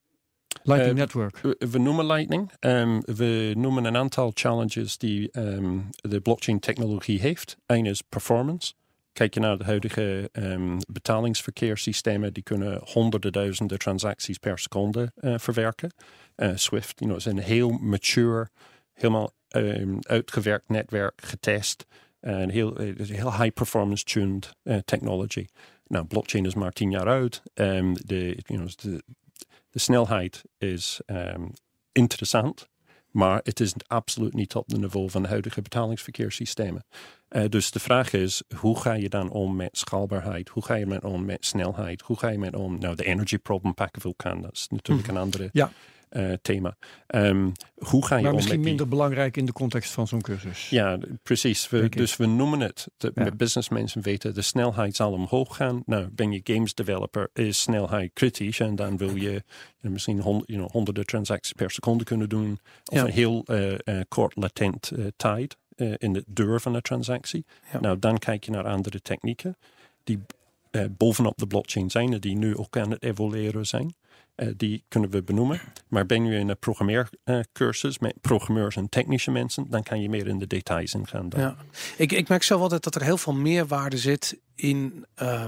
[0.64, 1.38] Lightning uh, Network.
[1.38, 2.52] We, we, noemen Lightning.
[2.60, 7.58] Um, we noemen een aantal challenges die um, de blockchain technologie heeft.
[7.66, 8.74] Eén is performance.
[9.14, 15.38] Kijk je naar de huidige um, betalingsverkeerssystemen, die kunnen honderden duizenden transacties per seconde uh,
[15.38, 15.94] verwerken.
[16.36, 18.50] Uh, Swift you know, is een heel mature,
[18.94, 19.34] helemaal
[20.02, 21.86] uitgewerkt netwerk, getest.
[22.20, 25.48] Een heel, heel high performance tuned uh, technology.
[25.88, 27.42] Nou, blockchain is maar tien jaar oud.
[27.54, 29.04] de, you know, de,
[29.72, 31.54] de snelheid is um,
[31.92, 32.70] interessant,
[33.10, 36.86] maar het is absoluut niet op het niveau van de huidige betalingsverkeerssystemen.
[37.30, 40.50] Uh, dus de vraag is, hoe ga je dan om met schaalbaarheid?
[40.50, 42.02] Hoe ga je met om met snelheid?
[42.02, 42.80] Hoe ga je met om?
[42.80, 45.16] Nou, de energy problem pakken vulkaan, dat is natuurlijk mm.
[45.16, 45.72] een andere ja
[46.12, 46.78] uh, thema.
[47.08, 50.70] Um, hoe ga je maar om misschien minder belangrijk in de context van zo'n cursus.
[50.70, 51.70] Ja, precies.
[51.70, 53.32] We, dus we noemen het, de, ja.
[53.32, 55.84] businessmensen weten, de snelheid zal omhoog gaan.
[55.86, 59.42] Nou, ben je games developer, is snelheid kritisch en dan wil je you
[59.82, 62.60] know, misschien hond, you know, honderden transacties per seconde kunnen doen.
[62.86, 63.04] Of ja.
[63.04, 65.58] een heel uh, uh, kort latent tijd
[65.98, 67.46] in de deur van de transactie.
[67.72, 67.80] Ja.
[67.80, 69.58] Nou, dan kijk je naar andere technieken
[70.04, 70.20] die
[70.90, 73.94] bovenop de blockchain zijn en die nu ook aan het evolueren zijn.
[74.36, 75.62] Uh, die kunnen we benoemen.
[75.88, 80.28] Maar ben je in een programmeercursus met programmeurs en technische mensen, dan kan je meer
[80.28, 81.30] in de details ingaan.
[81.30, 81.40] Dan.
[81.40, 81.56] Ja.
[81.98, 85.46] Ik, ik merk zelf altijd dat er heel veel meerwaarde zit in uh,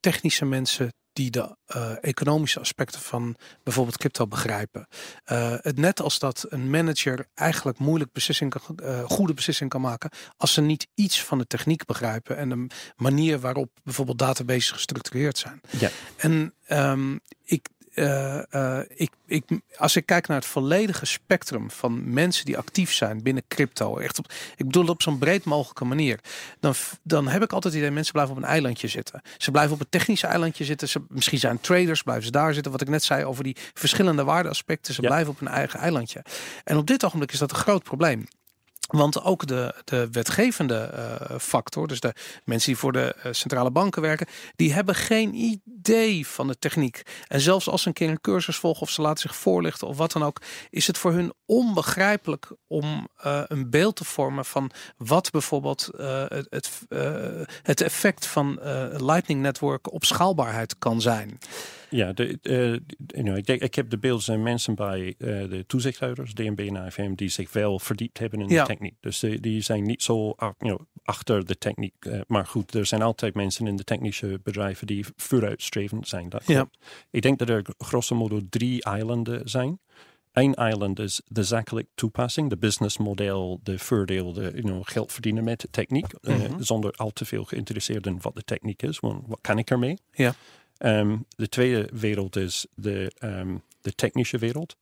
[0.00, 4.88] technische mensen die de uh, economische aspecten van bijvoorbeeld crypto begrijpen.
[5.32, 9.80] Uh, het net als dat een manager eigenlijk moeilijk beslissing kan, uh, goede beslissing kan
[9.80, 12.66] maken als ze niet iets van de techniek begrijpen en de
[12.96, 15.60] manier waarop bijvoorbeeld databases gestructureerd zijn.
[15.78, 15.90] Ja.
[16.16, 19.44] En um, ik, uh, uh, ik, ik,
[19.76, 24.18] als ik kijk naar het volledige spectrum van mensen die actief zijn binnen crypto, echt
[24.18, 26.20] op, ik bedoel het op zo'n breed mogelijke manier,
[26.60, 29.22] dan, dan heb ik altijd het idee mensen blijven op een eilandje zitten.
[29.36, 30.88] Ze blijven op een technische eilandje zitten.
[30.88, 32.72] Ze, misschien zijn traders, blijven ze daar zitten.
[32.72, 34.94] Wat ik net zei over die verschillende waardeaspecten.
[34.94, 35.08] Ze ja.
[35.08, 36.24] blijven op een eigen eilandje.
[36.64, 38.26] En op dit ogenblik is dat een groot probleem.
[38.94, 42.14] Want ook de, de wetgevende uh, factor, dus de
[42.44, 44.26] mensen die voor de uh, centrale banken werken,
[44.56, 47.02] die hebben geen idee van de techniek.
[47.28, 49.96] En zelfs als ze een keer een cursus volgen of ze laten zich voorlichten of
[49.96, 50.40] wat dan ook,
[50.70, 56.46] is het voor hun onbegrijpelijk om uh, een beeld te vormen van wat bijvoorbeeld het,
[56.50, 56.70] het,
[57.62, 58.60] het, effect van
[58.96, 61.38] Lightning Network op schaalbaarheid kan zijn.
[61.94, 66.34] Ja, de, uh, you know, ik, heb de beeld zijn mensen bij uh, de toezichthouders,
[66.34, 68.60] DNB en AFM, die zich wel verdiept hebben in ja.
[68.60, 68.94] de techniek.
[69.00, 71.94] Dus die, die zijn niet zo you know, achter de techniek.
[72.26, 76.28] Maar goed, er zijn altijd mensen in de technische bedrijven die vooruitstrevend zijn.
[76.28, 76.68] Dat ja.
[77.10, 79.78] Ik denk dat er grosso modo drie eilanden zijn.
[80.32, 85.44] Eén eiland is de zakelijk toepassing, de businessmodel, de voordeel, de you know, geld verdienen
[85.44, 86.06] met de techniek.
[86.20, 86.62] Mm -hmm.
[86.62, 89.00] zonder al te veel geïnteresseerd in wat de techniek is.
[89.00, 89.98] Want wat kan ik ermee?
[90.12, 90.34] Ja.
[90.84, 94.76] Um, de tweede wereld is de, um, de technische wereld.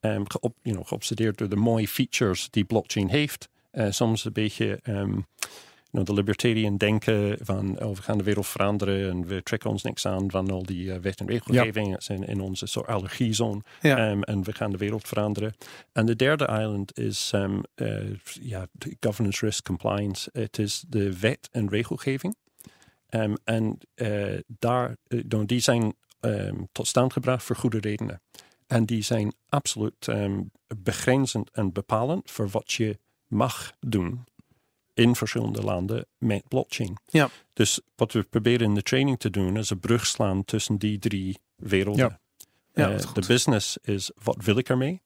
[0.00, 3.48] Um, geop, you know, geobsedeerd door de mooie features die blockchain heeft.
[3.72, 8.46] Uh, soms een beetje you know, de libertarian denken van oh, we gaan de wereld
[8.46, 11.88] veranderen en we trekken ons niks aan van al die uh, wet en regelgeving.
[11.88, 12.00] Ja.
[12.00, 13.60] zijn in onze soort allergiezone.
[13.80, 14.20] Ja.
[14.20, 15.54] en we gaan de wereld veranderen.
[15.92, 18.00] En de derde island is uh,
[18.40, 18.66] ja,
[19.00, 20.30] governance risk compliance.
[20.32, 22.36] Het is de wet en regelgeving.
[23.14, 28.22] Um, en uh, daar, uh, die zijn um, tot stand gebracht voor goede redenen.
[28.66, 34.24] En die zijn absoluut um, begrenzend en bepalend voor wat je mag doen
[34.94, 36.96] in verschillende landen met blockchain.
[37.10, 37.28] Ja.
[37.52, 40.98] Dus wat we proberen in de training te doen is een brug slaan tussen die
[40.98, 42.08] drie werelden.
[42.08, 42.20] Ja.
[42.74, 45.00] Ja, uh, de business is wat wil ik ermee?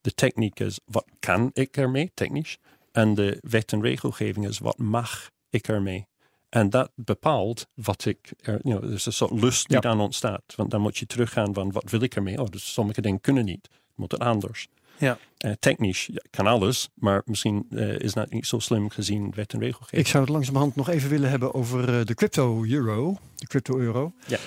[0.00, 2.58] De techniek is wat kan ik ermee, technisch?
[2.92, 6.06] En de wet en regelgeving is wat mag ik ermee?
[6.50, 9.82] En dat bepaalt wat ik, er, you know, dus een soort lust die ja.
[9.82, 10.42] dan ontstaat.
[10.56, 12.40] Want dan moet je teruggaan van wat wil ik ermee?
[12.40, 13.68] Oh, dus sommige dingen kunnen niet.
[13.94, 14.68] Moet het anders.
[14.98, 15.18] Ja.
[15.44, 19.52] Uh, technisch ja, kan alles, maar misschien uh, is dat niet zo slim gezien wet
[19.52, 20.00] en regelgeving.
[20.00, 23.18] Ik zou het langzamerhand nog even willen hebben over uh, de crypto-euro.
[23.36, 24.12] De crypto-euro.
[24.26, 24.38] Ja.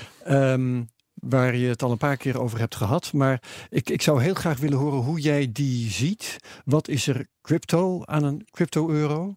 [0.54, 0.89] Um,
[1.30, 3.13] waar je het al een paar keer over hebt gehad.
[3.13, 6.38] Maar ik, ik zou heel graag willen horen hoe jij die ziet.
[6.65, 9.36] Wat is er crypto aan een crypto-euro?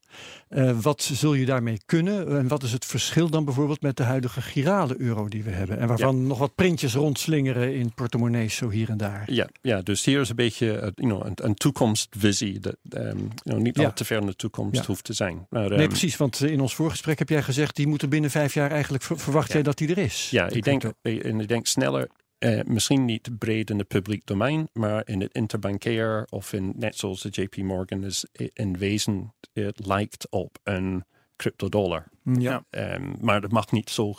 [0.48, 2.38] Uh, wat zul je daarmee kunnen?
[2.38, 5.78] En wat is het verschil dan bijvoorbeeld met de huidige girale euro die we hebben?
[5.78, 6.26] En waarvan ja.
[6.26, 9.22] nog wat printjes rondslingeren in portemonnees zo hier en daar.
[9.32, 12.60] Ja, ja dus hier is een beetje uh, you know, een, een toekomstvisie.
[12.60, 13.84] Dat um, you know, niet ja.
[13.84, 14.86] al te ver in de toekomst ja.
[14.86, 15.46] hoeft te zijn.
[15.50, 16.16] Maar, um, nee, precies.
[16.16, 17.76] Want in ons voorgesprek heb jij gezegd...
[17.76, 19.04] die moeten binnen vijf jaar eigenlijk...
[19.04, 20.30] verwacht jij dat die er is?
[20.30, 22.08] Ja, ik denk, en ik denk sneller
[22.38, 26.96] Uh, misschien niet breed in het publiek domein, maar in het interbankair of in net
[26.96, 31.04] zoals de JP Morgan is in wezen, het lijkt op een
[31.36, 32.08] cryptodollar.
[32.34, 32.64] Ja.
[32.70, 34.12] Um, maar dat mag niet zo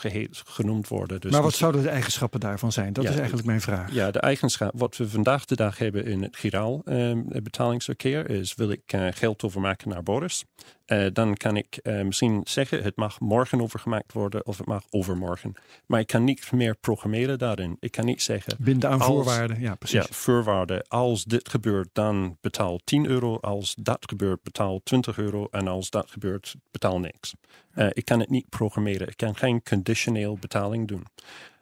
[0.45, 1.21] genoemd worden.
[1.21, 2.93] Dus maar wat zouden de eigenschappen daarvan zijn?
[2.93, 3.91] Dat ja, is eigenlijk mijn vraag.
[3.91, 8.55] Ja, de eigenschap, wat we vandaag de dag hebben in het giraal um, betalingsverkeer is,
[8.55, 10.45] wil ik uh, geld overmaken naar Boris?
[10.87, 14.83] Uh, dan kan ik uh, misschien zeggen, het mag morgen overgemaakt worden of het mag
[14.89, 15.53] overmorgen.
[15.85, 17.77] Maar ik kan niet meer programmeren daarin.
[17.79, 18.55] Ik kan niet zeggen...
[18.59, 20.07] Binden aan als, voorwaarden, ja precies.
[20.07, 20.87] Ja, voorwaarden.
[20.87, 23.37] Als dit gebeurt, dan betaal 10 euro.
[23.37, 25.47] Als dat gebeurt, betaal 20 euro.
[25.51, 27.33] En als dat gebeurt, betaal niks.
[27.77, 29.07] Uh, ik kan het niet programmeren.
[29.07, 31.05] Ik kan geen conditioneel betaling doen.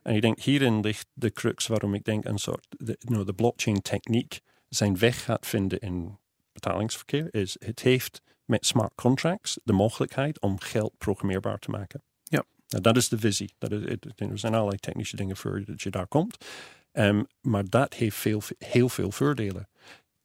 [0.04, 3.26] En ik denk hierin ligt de crux waarom ik denk een soort de, you know,
[3.26, 4.40] de blockchain techniek
[4.70, 6.18] zijn weg gaat vinden in
[6.52, 7.28] betalingsverkeer.
[7.34, 12.04] Is het heeft met smart contracts de mogelijkheid om geld programmeerbaar te maken.
[12.24, 12.44] Ja.
[12.68, 13.54] Nou, dat is de visie.
[13.58, 16.46] Dat is, er zijn allerlei technische dingen voor dat je daar komt.
[16.92, 19.68] Um, maar dat heeft veel, heel veel voordelen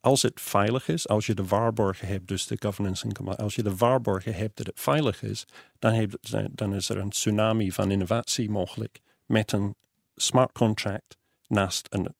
[0.00, 3.62] als het veilig is, als je de waarborgen hebt, dus de governance en als je
[3.62, 5.44] de waarborgen hebt dat het veilig is,
[5.78, 6.16] dan, heeft,
[6.50, 9.74] dan is er een tsunami van innovatie mogelijk met een
[10.16, 12.14] smart contract naast een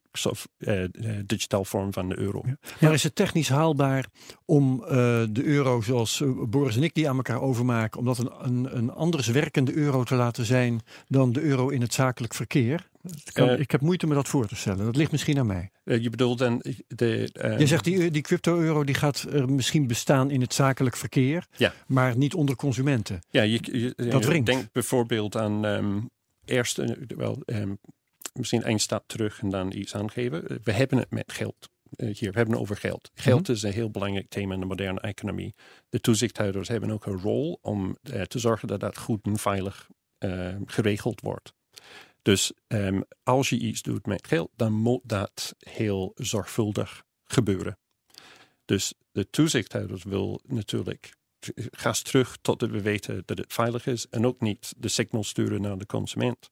[0.59, 0.85] uh,
[1.27, 2.43] digitaal vorm van de euro.
[2.47, 2.57] Ja.
[2.81, 4.07] Maar is het technisch haalbaar
[4.45, 4.89] om uh,
[5.31, 8.91] de euro zoals Boris en ik die aan elkaar overmaken, om dat een, een, een
[8.91, 12.89] anders werkende euro te laten zijn dan de euro in het zakelijk verkeer?
[13.33, 14.85] Kan, uh, ik heb moeite me dat voor te stellen.
[14.85, 15.71] Dat ligt misschien aan mij.
[15.85, 17.31] Uh, je bedoelt dan de.
[17.45, 21.47] Uh, je zegt die, die crypto-euro die gaat er misschien bestaan in het zakelijk verkeer,
[21.57, 21.73] ja.
[21.87, 23.21] maar niet onder consumenten.
[23.31, 26.11] Ja, je, je, dat je denkt bijvoorbeeld aan um,
[26.45, 26.83] eerst,
[27.17, 27.79] wel, um,
[28.33, 30.61] misschien één stap terug en dan iets aangeven.
[30.63, 31.69] We hebben het met geld.
[31.97, 33.11] Uh, hier, we hebben het over geld.
[33.15, 35.55] Geld is een heel belangrijk thema in de moderne economie.
[35.89, 39.89] De toezichthouders hebben ook een rol om uh, te zorgen dat dat goed en veilig
[40.19, 41.53] uh, geregeld wordt.
[42.23, 47.79] Dus um, als je iets doet met geld, dan moet dat heel zorgvuldig gebeuren.
[48.65, 51.15] Dus de toezichthouders wil natuurlijk
[51.71, 55.61] gas terug totdat we weten dat het veilig is en ook niet de signal sturen
[55.61, 56.51] naar de consument.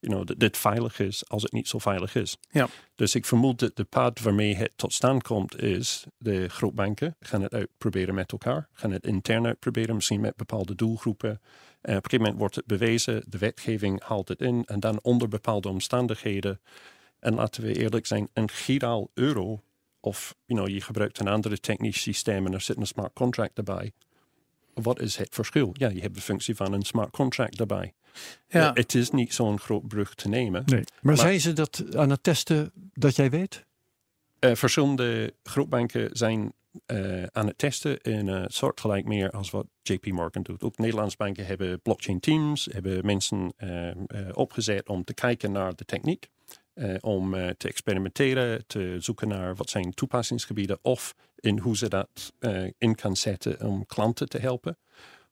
[0.00, 2.36] You know, dat dit veilig is als het niet zo veilig is.
[2.50, 2.68] Ja.
[2.94, 7.42] Dus ik vermoed dat de pad waarmee het tot stand komt is de grootbanken gaan
[7.42, 11.30] het uitproberen met elkaar, gaan het intern uitproberen, misschien met bepaalde doelgroepen.
[11.30, 14.98] En op een gegeven moment wordt het bewezen, de wetgeving haalt het in en dan
[15.02, 16.60] onder bepaalde omstandigheden.
[17.18, 19.62] En laten we eerlijk zijn, een giraal euro
[20.00, 23.58] of you know, je gebruikt een andere technisch systeem en er zit een smart contract
[23.58, 23.92] erbij
[24.82, 25.70] wat is het verschil?
[25.72, 27.94] Ja, je hebt de functie van een smart contract daarbij.
[28.48, 28.70] Ja.
[28.74, 30.62] Het is niet zo'n groot brug te nemen.
[30.66, 30.78] Nee.
[30.78, 33.66] Maar, maar zijn ze dat aan het testen dat jij weet?
[34.40, 36.52] Uh, verschillende grootbanken zijn
[36.86, 40.62] uh, aan het testen in een soortgelijk meer als wat JP Morgan doet.
[40.62, 43.90] Ook Nederlandse banken hebben blockchain teams, hebben mensen uh,
[44.32, 46.28] opgezet om te kijken naar de techniek.
[47.00, 52.32] Om te experimenteren, te zoeken naar wat zijn toepassingsgebieden of in hoe ze dat
[52.78, 54.78] in kan zetten om klanten te helpen.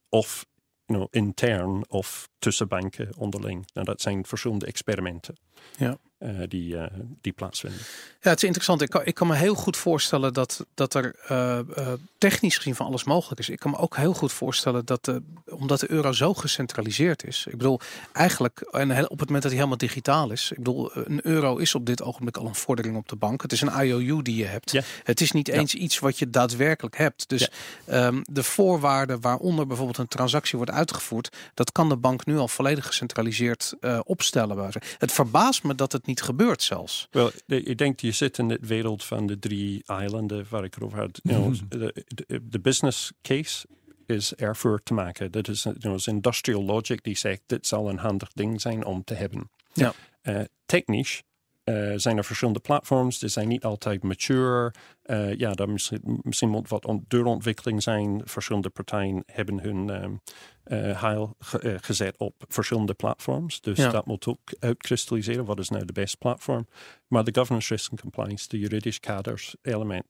[0.08, 0.46] Of
[0.86, 3.66] you intern of tussen banken onderling.
[3.74, 5.36] Nou, dat zijn verschillende experimenten.
[5.78, 5.98] Ja.
[6.18, 6.86] Uh, die, uh,
[7.20, 7.80] die plaatsvinden.
[8.20, 8.82] Ja, het is interessant.
[8.82, 12.86] Ik kan, ik kan me heel goed voorstellen dat, dat er uh, technisch gezien van
[12.86, 13.48] alles mogelijk is.
[13.48, 17.46] Ik kan me ook heel goed voorstellen dat, de, omdat de euro zo gecentraliseerd is.
[17.46, 17.80] Ik bedoel,
[18.12, 20.50] eigenlijk, en op het moment dat hij helemaal digitaal is.
[20.50, 23.42] Ik bedoel, een euro is op dit ogenblik al een vordering op de bank.
[23.42, 24.70] Het is een IOU die je hebt.
[24.70, 24.82] Ja.
[25.02, 25.78] Het is niet eens ja.
[25.78, 27.28] iets wat je daadwerkelijk hebt.
[27.28, 27.48] Dus
[27.86, 28.06] ja.
[28.06, 32.48] um, de voorwaarden waaronder bijvoorbeeld een transactie wordt uitgevoerd, dat kan de bank nu al
[32.48, 34.72] volledig gecentraliseerd opstellen.
[34.98, 37.08] Het verbaast me dat het niet gebeurt zelfs.
[37.10, 40.82] Wel, ik denk je zit in de wereld van de drie eilanden waar ik het
[40.82, 41.20] over had.
[41.22, 43.66] You know, de, de, de, business case
[44.06, 45.30] is ervoor te maken.
[45.30, 49.04] Dat is you know, industrial logic die zegt dit zal een handig ding zijn om
[49.04, 49.50] te hebben.
[49.72, 49.94] Ja.
[50.22, 51.22] Uh, technisch
[51.68, 53.18] uh, zijn er verschillende platforms.
[53.18, 54.74] Die zijn niet altijd mature.
[55.06, 58.22] Uh, ja, daar misschien, misschien moet wat on, doorontwikkeling zijn.
[58.24, 60.20] Verschillende partijen hebben hun um,
[60.66, 63.60] uh, heil ge, gezet op verschillende platforms.
[63.60, 63.90] Dus ja.
[63.90, 65.44] dat moet ook uitkristalliseren.
[65.44, 66.66] Wat is nou de beste platform?
[67.06, 70.06] Maar de governance risk and compliance, de juridisch kaders element.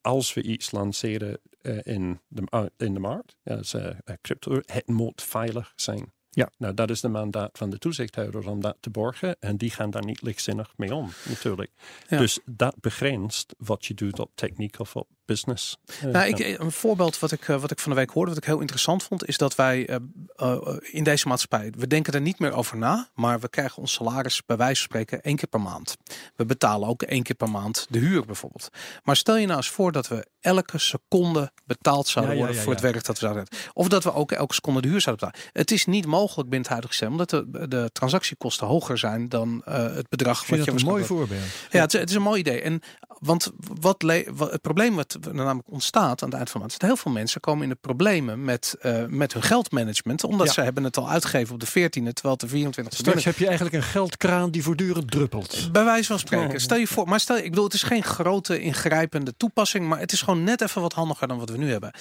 [0.00, 1.38] als we iets lanceren
[1.82, 3.76] in, de, in de markt, als
[4.20, 6.12] crypto, het moet veilig zijn.
[6.34, 6.50] Ja.
[6.58, 9.36] Nou, dat is de mandaat van de toezichthouders om dat te borgen.
[9.40, 11.70] En die gaan daar niet lichtzinnig mee om, natuurlijk.
[12.08, 12.18] Ja.
[12.18, 15.76] Dus dat begrenst wat je doet op techniek of op business.
[16.02, 18.60] Nou, ik, een voorbeeld wat ik, wat ik van de week hoorde, wat ik heel
[18.60, 19.96] interessant vond, is dat wij uh,
[20.36, 23.92] uh, in deze maatschappij, we denken er niet meer over na, maar we krijgen ons
[23.92, 25.96] salaris bij wijze van spreken één keer per maand.
[26.36, 28.68] We betalen ook één keer per maand de huur bijvoorbeeld.
[29.02, 32.62] Maar stel je nou eens voor dat we elke seconde betaald zouden ja, worden ja,
[32.62, 33.58] voor het werk dat we zouden doen.
[33.72, 35.50] Of dat we ook elke seconde de huur zouden betalen.
[35.52, 39.62] Het is niet mogelijk binnen het huidige systeem, omdat de, de transactiekosten hoger zijn dan
[39.64, 40.46] het bedrag.
[40.46, 41.42] wat je een mooi voorbeeld.
[41.70, 42.60] Ja, het is, het is, een mooi idee.
[42.60, 42.82] En
[43.18, 44.02] want wat,
[44.34, 47.12] wat het probleem wat namelijk ontstaat aan het eind van de maand, dat heel veel
[47.12, 50.52] mensen komen in de problemen met, uh, met hun geldmanagement, omdat ja.
[50.52, 53.76] ze hebben het al uitgegeven op de 14e, terwijl de 24 Straks heb je eigenlijk
[53.76, 55.72] een geldkraan die voortdurend druppelt.
[55.72, 56.60] Bij wijze van spreken.
[56.60, 60.12] Stel je voor, maar stel, ik bedoel, het is geen grote ingrijpende toepassing, maar het
[60.12, 61.94] is gewoon net even wat handiger dan wat we nu hebben.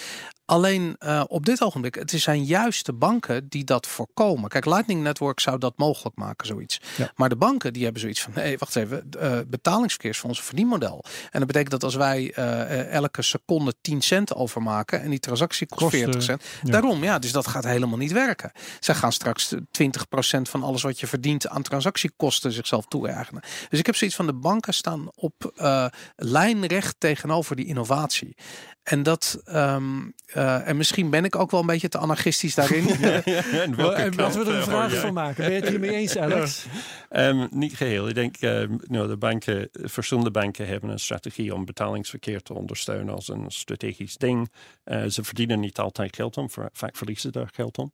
[0.46, 4.50] Alleen uh, op dit ogenblik, het zijn juist de banken die dat voorkomen.
[4.50, 6.80] Kijk, Lightning Network zou dat mogelijk maken, zoiets.
[6.98, 7.12] Ja.
[7.16, 10.42] Maar de banken die hebben zoiets van, hey, wacht even, uh, betalingsverkeer is voor ons
[10.42, 11.04] verdienmodel.
[11.32, 15.68] En dat betekent dat als wij uh, elke seconde 10 cent overmaken en die transactie
[15.68, 16.44] kost, kost 40 cent.
[16.64, 16.72] Ja.
[16.72, 18.52] Daarom, ja, dus dat gaat helemaal niet werken.
[18.80, 19.58] Zij gaan straks 20%
[20.42, 23.44] van alles wat je verdient aan transactiekosten zichzelf toe-eigenen.
[23.70, 25.52] Dus ik heb zoiets van de banken staan op
[26.16, 28.36] lijnrecht tegenover die innovatie.
[28.84, 32.88] En dat, um, uh, en misschien ben ik ook wel een beetje te anarchistisch daarin.
[33.00, 33.76] ja, ja, en
[34.16, 35.44] laten we er een vraag van maken.
[35.44, 36.66] Ben je het hiermee eens, Alex?
[37.12, 38.08] um, niet geheel.
[38.08, 43.14] Ik denk, um, nou, de banken, verschillende banken hebben een strategie om betalingsverkeer te ondersteunen
[43.14, 44.52] als een strategisch ding.
[44.86, 47.92] Uh, ze verdienen niet altijd geld om, vaak verliezen daar geld om.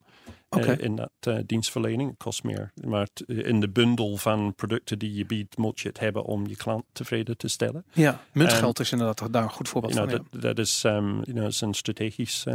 [0.50, 0.76] Okay.
[0.76, 2.10] Uh, in dat uh, dienstverlening.
[2.10, 2.72] Het kost meer.
[2.84, 6.56] Maar in de bundel van producten die je biedt, moet je het hebben om je
[6.56, 7.86] klant tevreden te stellen.
[7.94, 10.40] Ja, muntgeld um, is inderdaad daar een goed voorbeeld you know, van.
[10.40, 12.46] Dat, is, um, you know, is een strategisch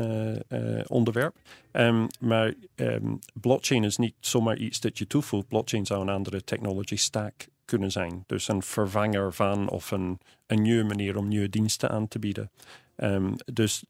[0.86, 1.36] onderwerp.
[1.72, 2.55] Um, maar
[3.34, 5.49] blockchain is niet zomaar iets dat je toevoegt.
[5.49, 8.24] Blockchain zou een andere technology stack kunnen zijn.
[8.26, 12.51] Dus een vervanger van of een, een nieuwe manier om nieuwe diensten aan te bieden.
[13.53, 13.84] dus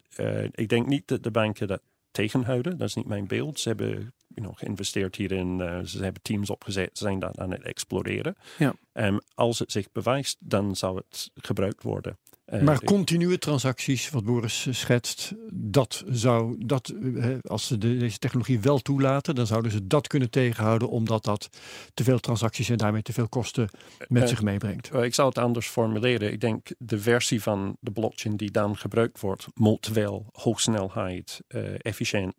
[0.51, 1.81] ik denk niet dat de banken dat
[2.15, 2.77] tegenhouden.
[2.77, 3.59] Dat is niet mijn beeld.
[3.59, 5.59] Ze hebben you know, geïnvesteerd hierin.
[5.59, 8.35] Uh, ze hebben teams opgezet, zijn dat aan het exploreren.
[8.57, 8.75] Ja.
[8.93, 12.17] Um, als het zich bewijst, dan zou het gebruikt worden.
[12.53, 16.93] Uh, maar continue transacties, wat Boris schetst, dat zou, dat,
[17.41, 21.49] als ze de, deze technologie wel toelaten, dan zouden ze dat kunnen tegenhouden, omdat dat
[21.93, 23.69] te veel transacties en daarmee te veel kosten
[24.07, 24.93] met uh, zich meebrengt.
[24.93, 26.31] ik zou het anders formuleren.
[26.31, 31.61] Ik denk de versie van de blockchain die dan gebruikt wordt, moet wel hoogsnelheid, uh,
[31.77, 32.35] efficiënt,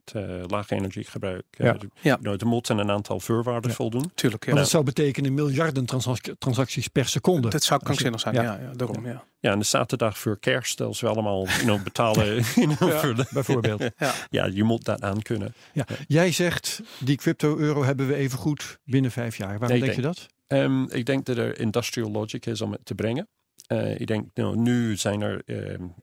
[0.46, 1.44] laag energiegebruik.
[1.50, 1.76] Ja.
[2.00, 2.18] ja.
[2.20, 3.76] Nou, er moeten een aantal voorwaarden ja.
[3.76, 4.10] voldoen.
[4.14, 4.54] Tuurlijk, ja.
[4.54, 5.84] Dat zou betekenen miljarden
[6.38, 7.48] transacties per seconde.
[7.48, 8.42] Dat zou krankzinnig zijn, ja.
[8.42, 9.24] ja, ja daarom, ja.
[9.46, 12.42] Ja, en de zaterdag voor kerst, als we allemaal you know, betalen.
[12.54, 13.80] you know, ja, voor de, bijvoorbeeld.
[13.96, 14.14] ja.
[14.30, 15.54] ja, je moet dat aankunnen.
[15.72, 15.86] Ja.
[16.06, 19.58] Jij zegt, die crypto-euro hebben we even goed binnen vijf jaar.
[19.58, 20.26] Waarom Nee, denk je dat?
[20.46, 23.28] Um, ik denk dat er industrial logic is om het te brengen.
[23.72, 25.42] Uh, ik denk, nou, nu zijn er...
[25.46, 25.94] Um,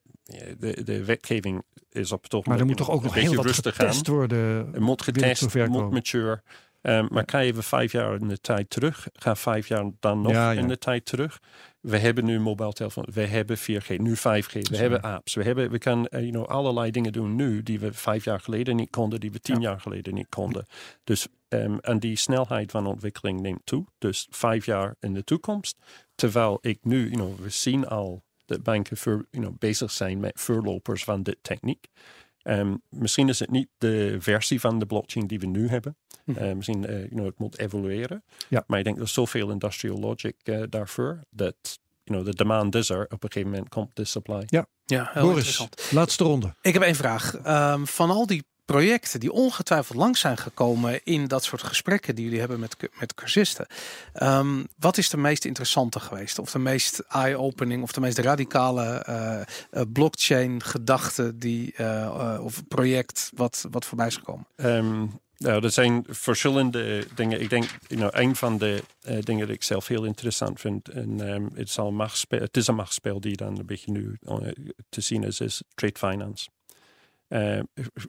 [0.57, 3.29] de, de wetgeving is op het ogenblik Maar er moet toch ook een nog beetje
[3.29, 4.15] heel wat rustig getest gaan.
[4.15, 4.73] worden?
[4.83, 6.41] Moet getest, moet mature.
[6.85, 9.07] Um, maar ga even vijf jaar in de tijd terug.
[9.13, 10.59] Ga vijf jaar dan nog Ja, ja.
[10.59, 11.39] in de tijd terug.
[11.79, 13.07] We hebben nu mobiel telefoon.
[13.13, 14.59] We hebben 4G, nu 5G.
[14.69, 15.33] We hebben apps.
[15.33, 18.39] We, hebben, we kan uh, you know, allerlei dingen doen nu die we vijf jaar
[18.39, 20.65] geleden niet konden, die we tien jaar geleden niet konden.
[21.03, 23.85] Dus, um, en die snelheid van ontwikkeling neemt toe.
[23.97, 25.77] Dus vijf jaar in de toekomst.
[26.15, 30.19] Terwijl ik nu, you know, we zien al dat banken voor, you know, bezig zijn
[30.19, 31.87] met voorlopers van dit techniek.
[32.43, 35.97] Um, misschien is het niet de versie van de blockchain die we nu hebben.
[36.25, 36.43] Mhm.
[36.43, 38.23] Uh, misschien uh, you know, het moet evolueren.
[38.49, 38.63] Ja.
[38.67, 41.23] Maar ik denk er is zoveel industrial logic uh, daarvoor.
[41.29, 41.55] Dat
[42.03, 43.03] you know, de demand is er.
[43.03, 44.43] Op een gegeven moment komt de supply.
[44.45, 45.91] Ja, heel Boris, interessant.
[45.91, 46.55] laatste ronde.
[46.61, 47.45] Ik heb één vraag.
[47.73, 52.23] Um, van al die projecten die ongetwijfeld langs zijn gekomen in dat soort gesprekken die
[52.23, 53.67] jullie hebben met, met cursisten.
[54.21, 56.39] Um, wat is de meest interessante geweest?
[56.39, 59.41] Of de meest eye-opening of de meest radicale uh,
[59.71, 64.47] uh, blockchain gedachte die uh, of project wat, wat voorbij is gekomen?
[64.55, 67.41] Um, nou, er zijn verschillende dingen.
[67.41, 68.83] Ik denk, know, een van de
[69.19, 72.57] dingen die ik zelf heel interessant vind, en um, het, is al een machtsspel, het
[72.57, 74.17] is een machtsspel die dan een beetje nu
[74.89, 76.49] te zien is, is trade finance.
[77.27, 77.59] Uh,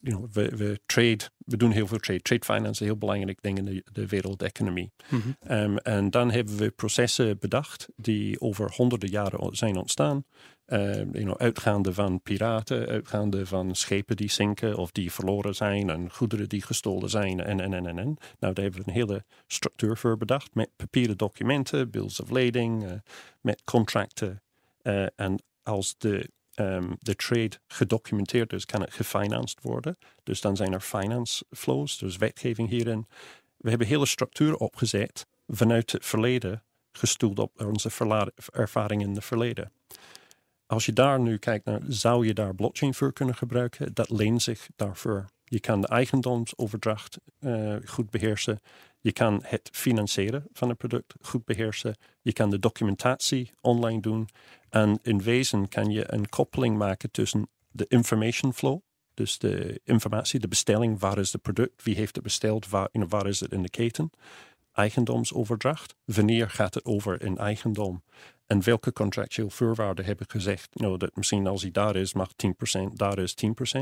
[0.02, 2.22] you know, we, we, trade, we doen heel veel trade.
[2.22, 4.92] Trade finance is een heel belangrijk ding in de, de wereldeconomie.
[5.08, 5.56] Mm -hmm.
[5.56, 10.24] um, en dan hebben we processen bedacht die over honderden jaren zijn ontstaan.
[10.66, 15.90] Uh, you know, uitgaande van piraten, uitgaande van schepen die zinken of die verloren zijn
[15.90, 17.98] en goederen die gestolen zijn en en en en.
[17.98, 18.16] en.
[18.38, 22.84] Nou, daar hebben we een hele structuur voor bedacht met papieren documenten, bills of lading,
[22.84, 22.92] uh,
[23.40, 24.42] met contracten.
[24.82, 29.98] Uh, en als de um, de trade gedocumenteerd is, kan het gefinanced worden.
[30.22, 33.07] Dus dan zijn er finance flows, dus wetgeving hierin.
[33.57, 37.90] We hebben hele structuur opgezet vanuit het verleden, gestoeld op onze
[38.52, 39.72] ervaring in het verleden.
[40.66, 43.94] Als je daar nu kijkt naar, zou je daar blockchain voor kunnen gebruiken?
[43.94, 45.26] Dat leent zich daarvoor.
[45.44, 48.61] Je kan de eigendomsoverdracht uh, goed beheersen.
[49.00, 51.96] Je kan het financieren van het product goed beheersen.
[52.22, 54.28] Je kan de documentatie online doen.
[54.75, 58.81] En in wezen kan je een koppeling maken tussen de information flow,
[59.14, 63.41] dus de informatie, de bestelling, waar is het product, wie heeft het besteld, waar, is
[63.41, 64.11] het in de keten,
[64.72, 68.03] eigendomsoverdracht, wanneer gaat het over in eigendom
[68.47, 72.81] en welke contractueel voorwaarden hebben gezegd nou, dat misschien als hij daar is mag 10%,
[72.95, 73.35] daar is
[73.77, 73.81] 10%.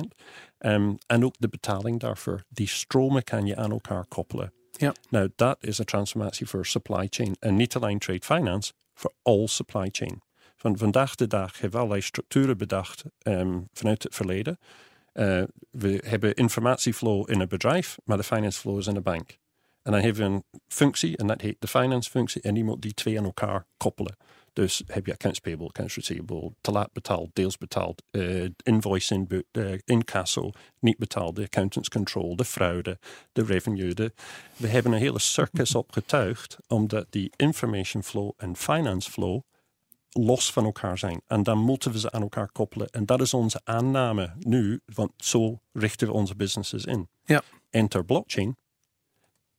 [0.58, 2.44] Um, en ook de betaling daarvoor.
[2.48, 4.52] Die stromen kan je aan elkaar koppelen.
[4.72, 4.94] Ja.
[5.10, 7.36] Nou, dat is een transformatie voor supply chain.
[7.38, 10.22] En niet alleen trade finance, voor all supply chain.
[10.62, 14.58] Van vandaag de dag hebben we allerlei structuren bedacht um, vanuit het verleden.
[15.14, 19.38] Uh, we hebben informatieflow in een bedrijf, maar de finance flow is in een bank.
[19.82, 22.82] En dan hebben we een functie, en dat heet de finance functie, en die moet
[22.82, 24.16] die twee aan elkaar koppelen.
[24.52, 29.44] Dus heb je accounts payable, accounts receivable, te laat betaald, deels betaald, uh, invoice in,
[29.52, 32.98] uh, incasso, niet betaald, de accountants control, de fraude,
[33.32, 33.94] de revenue.
[33.94, 34.12] De,
[34.56, 39.40] we hebben een hele circus opgetuigd, omdat die information flow en finance flow
[40.12, 41.22] los van elkaar zijn.
[41.26, 42.88] En dan moeten we ze aan elkaar koppelen.
[42.88, 47.08] En dat is onze aanname nu, want zo richten we onze businesses in.
[47.24, 47.42] Ja.
[47.70, 48.56] Enter blockchain,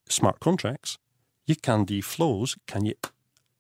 [0.04, 1.00] smart contracts.
[1.44, 2.98] Je kan die flows kan je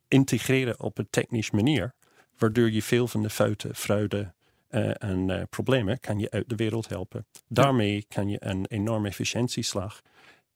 [0.07, 1.93] integreren op een technische manier,
[2.37, 4.33] waardoor je veel van de fouten, fraude
[4.69, 7.25] uh, en uh, problemen kan je uit de wereld helpen.
[7.47, 10.01] Daarmee kan je een enorme efficiëntieslag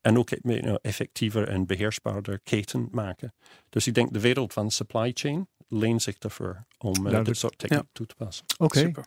[0.01, 3.33] en ook you know, effectiever en beheersbaarder keten maken.
[3.69, 7.57] Dus ik denk de wereld van supply chain leent zich ervoor om uh, dit soort
[7.57, 7.87] techniek Ja.
[7.91, 8.45] toe te passen.
[8.53, 8.83] Oké, okay.
[8.83, 9.05] Super.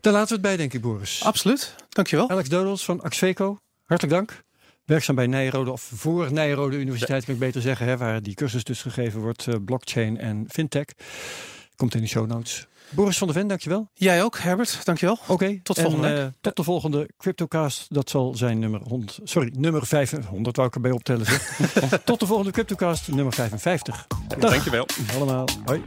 [0.00, 1.24] daar laten we het bij, denk ik, Boris.
[1.24, 1.74] Absoluut.
[1.88, 2.30] Dankjewel.
[2.30, 4.42] Alex Dodels van Axveco, hartelijk dank.
[4.84, 8.64] Werkzaam bij Nijrode, of voor Nijrode Universiteit, kan ik beter zeggen, hè, waar die cursus
[8.64, 10.84] dus gegeven wordt, uh, blockchain en fintech.
[11.76, 12.66] Komt in de show notes.
[12.90, 13.88] Boris van der Ven, dankjewel.
[13.94, 14.80] Jij ook, Herbert.
[14.84, 15.18] Dankjewel.
[15.26, 16.18] Oké, Tot en, volgende week.
[16.18, 17.86] eh, tot de volgende CryptoCast.
[17.88, 19.18] Dat zal zijn nummer 100.
[19.24, 21.26] Sorry, nummer 500 wou ik erbij optellen.
[21.26, 21.58] Zeg.
[22.04, 24.06] tot de volgende CryptoCast, nummer 55.
[24.38, 24.86] Dag Dankjewel.
[25.14, 25.44] allemaal.
[25.64, 25.82] Hoi.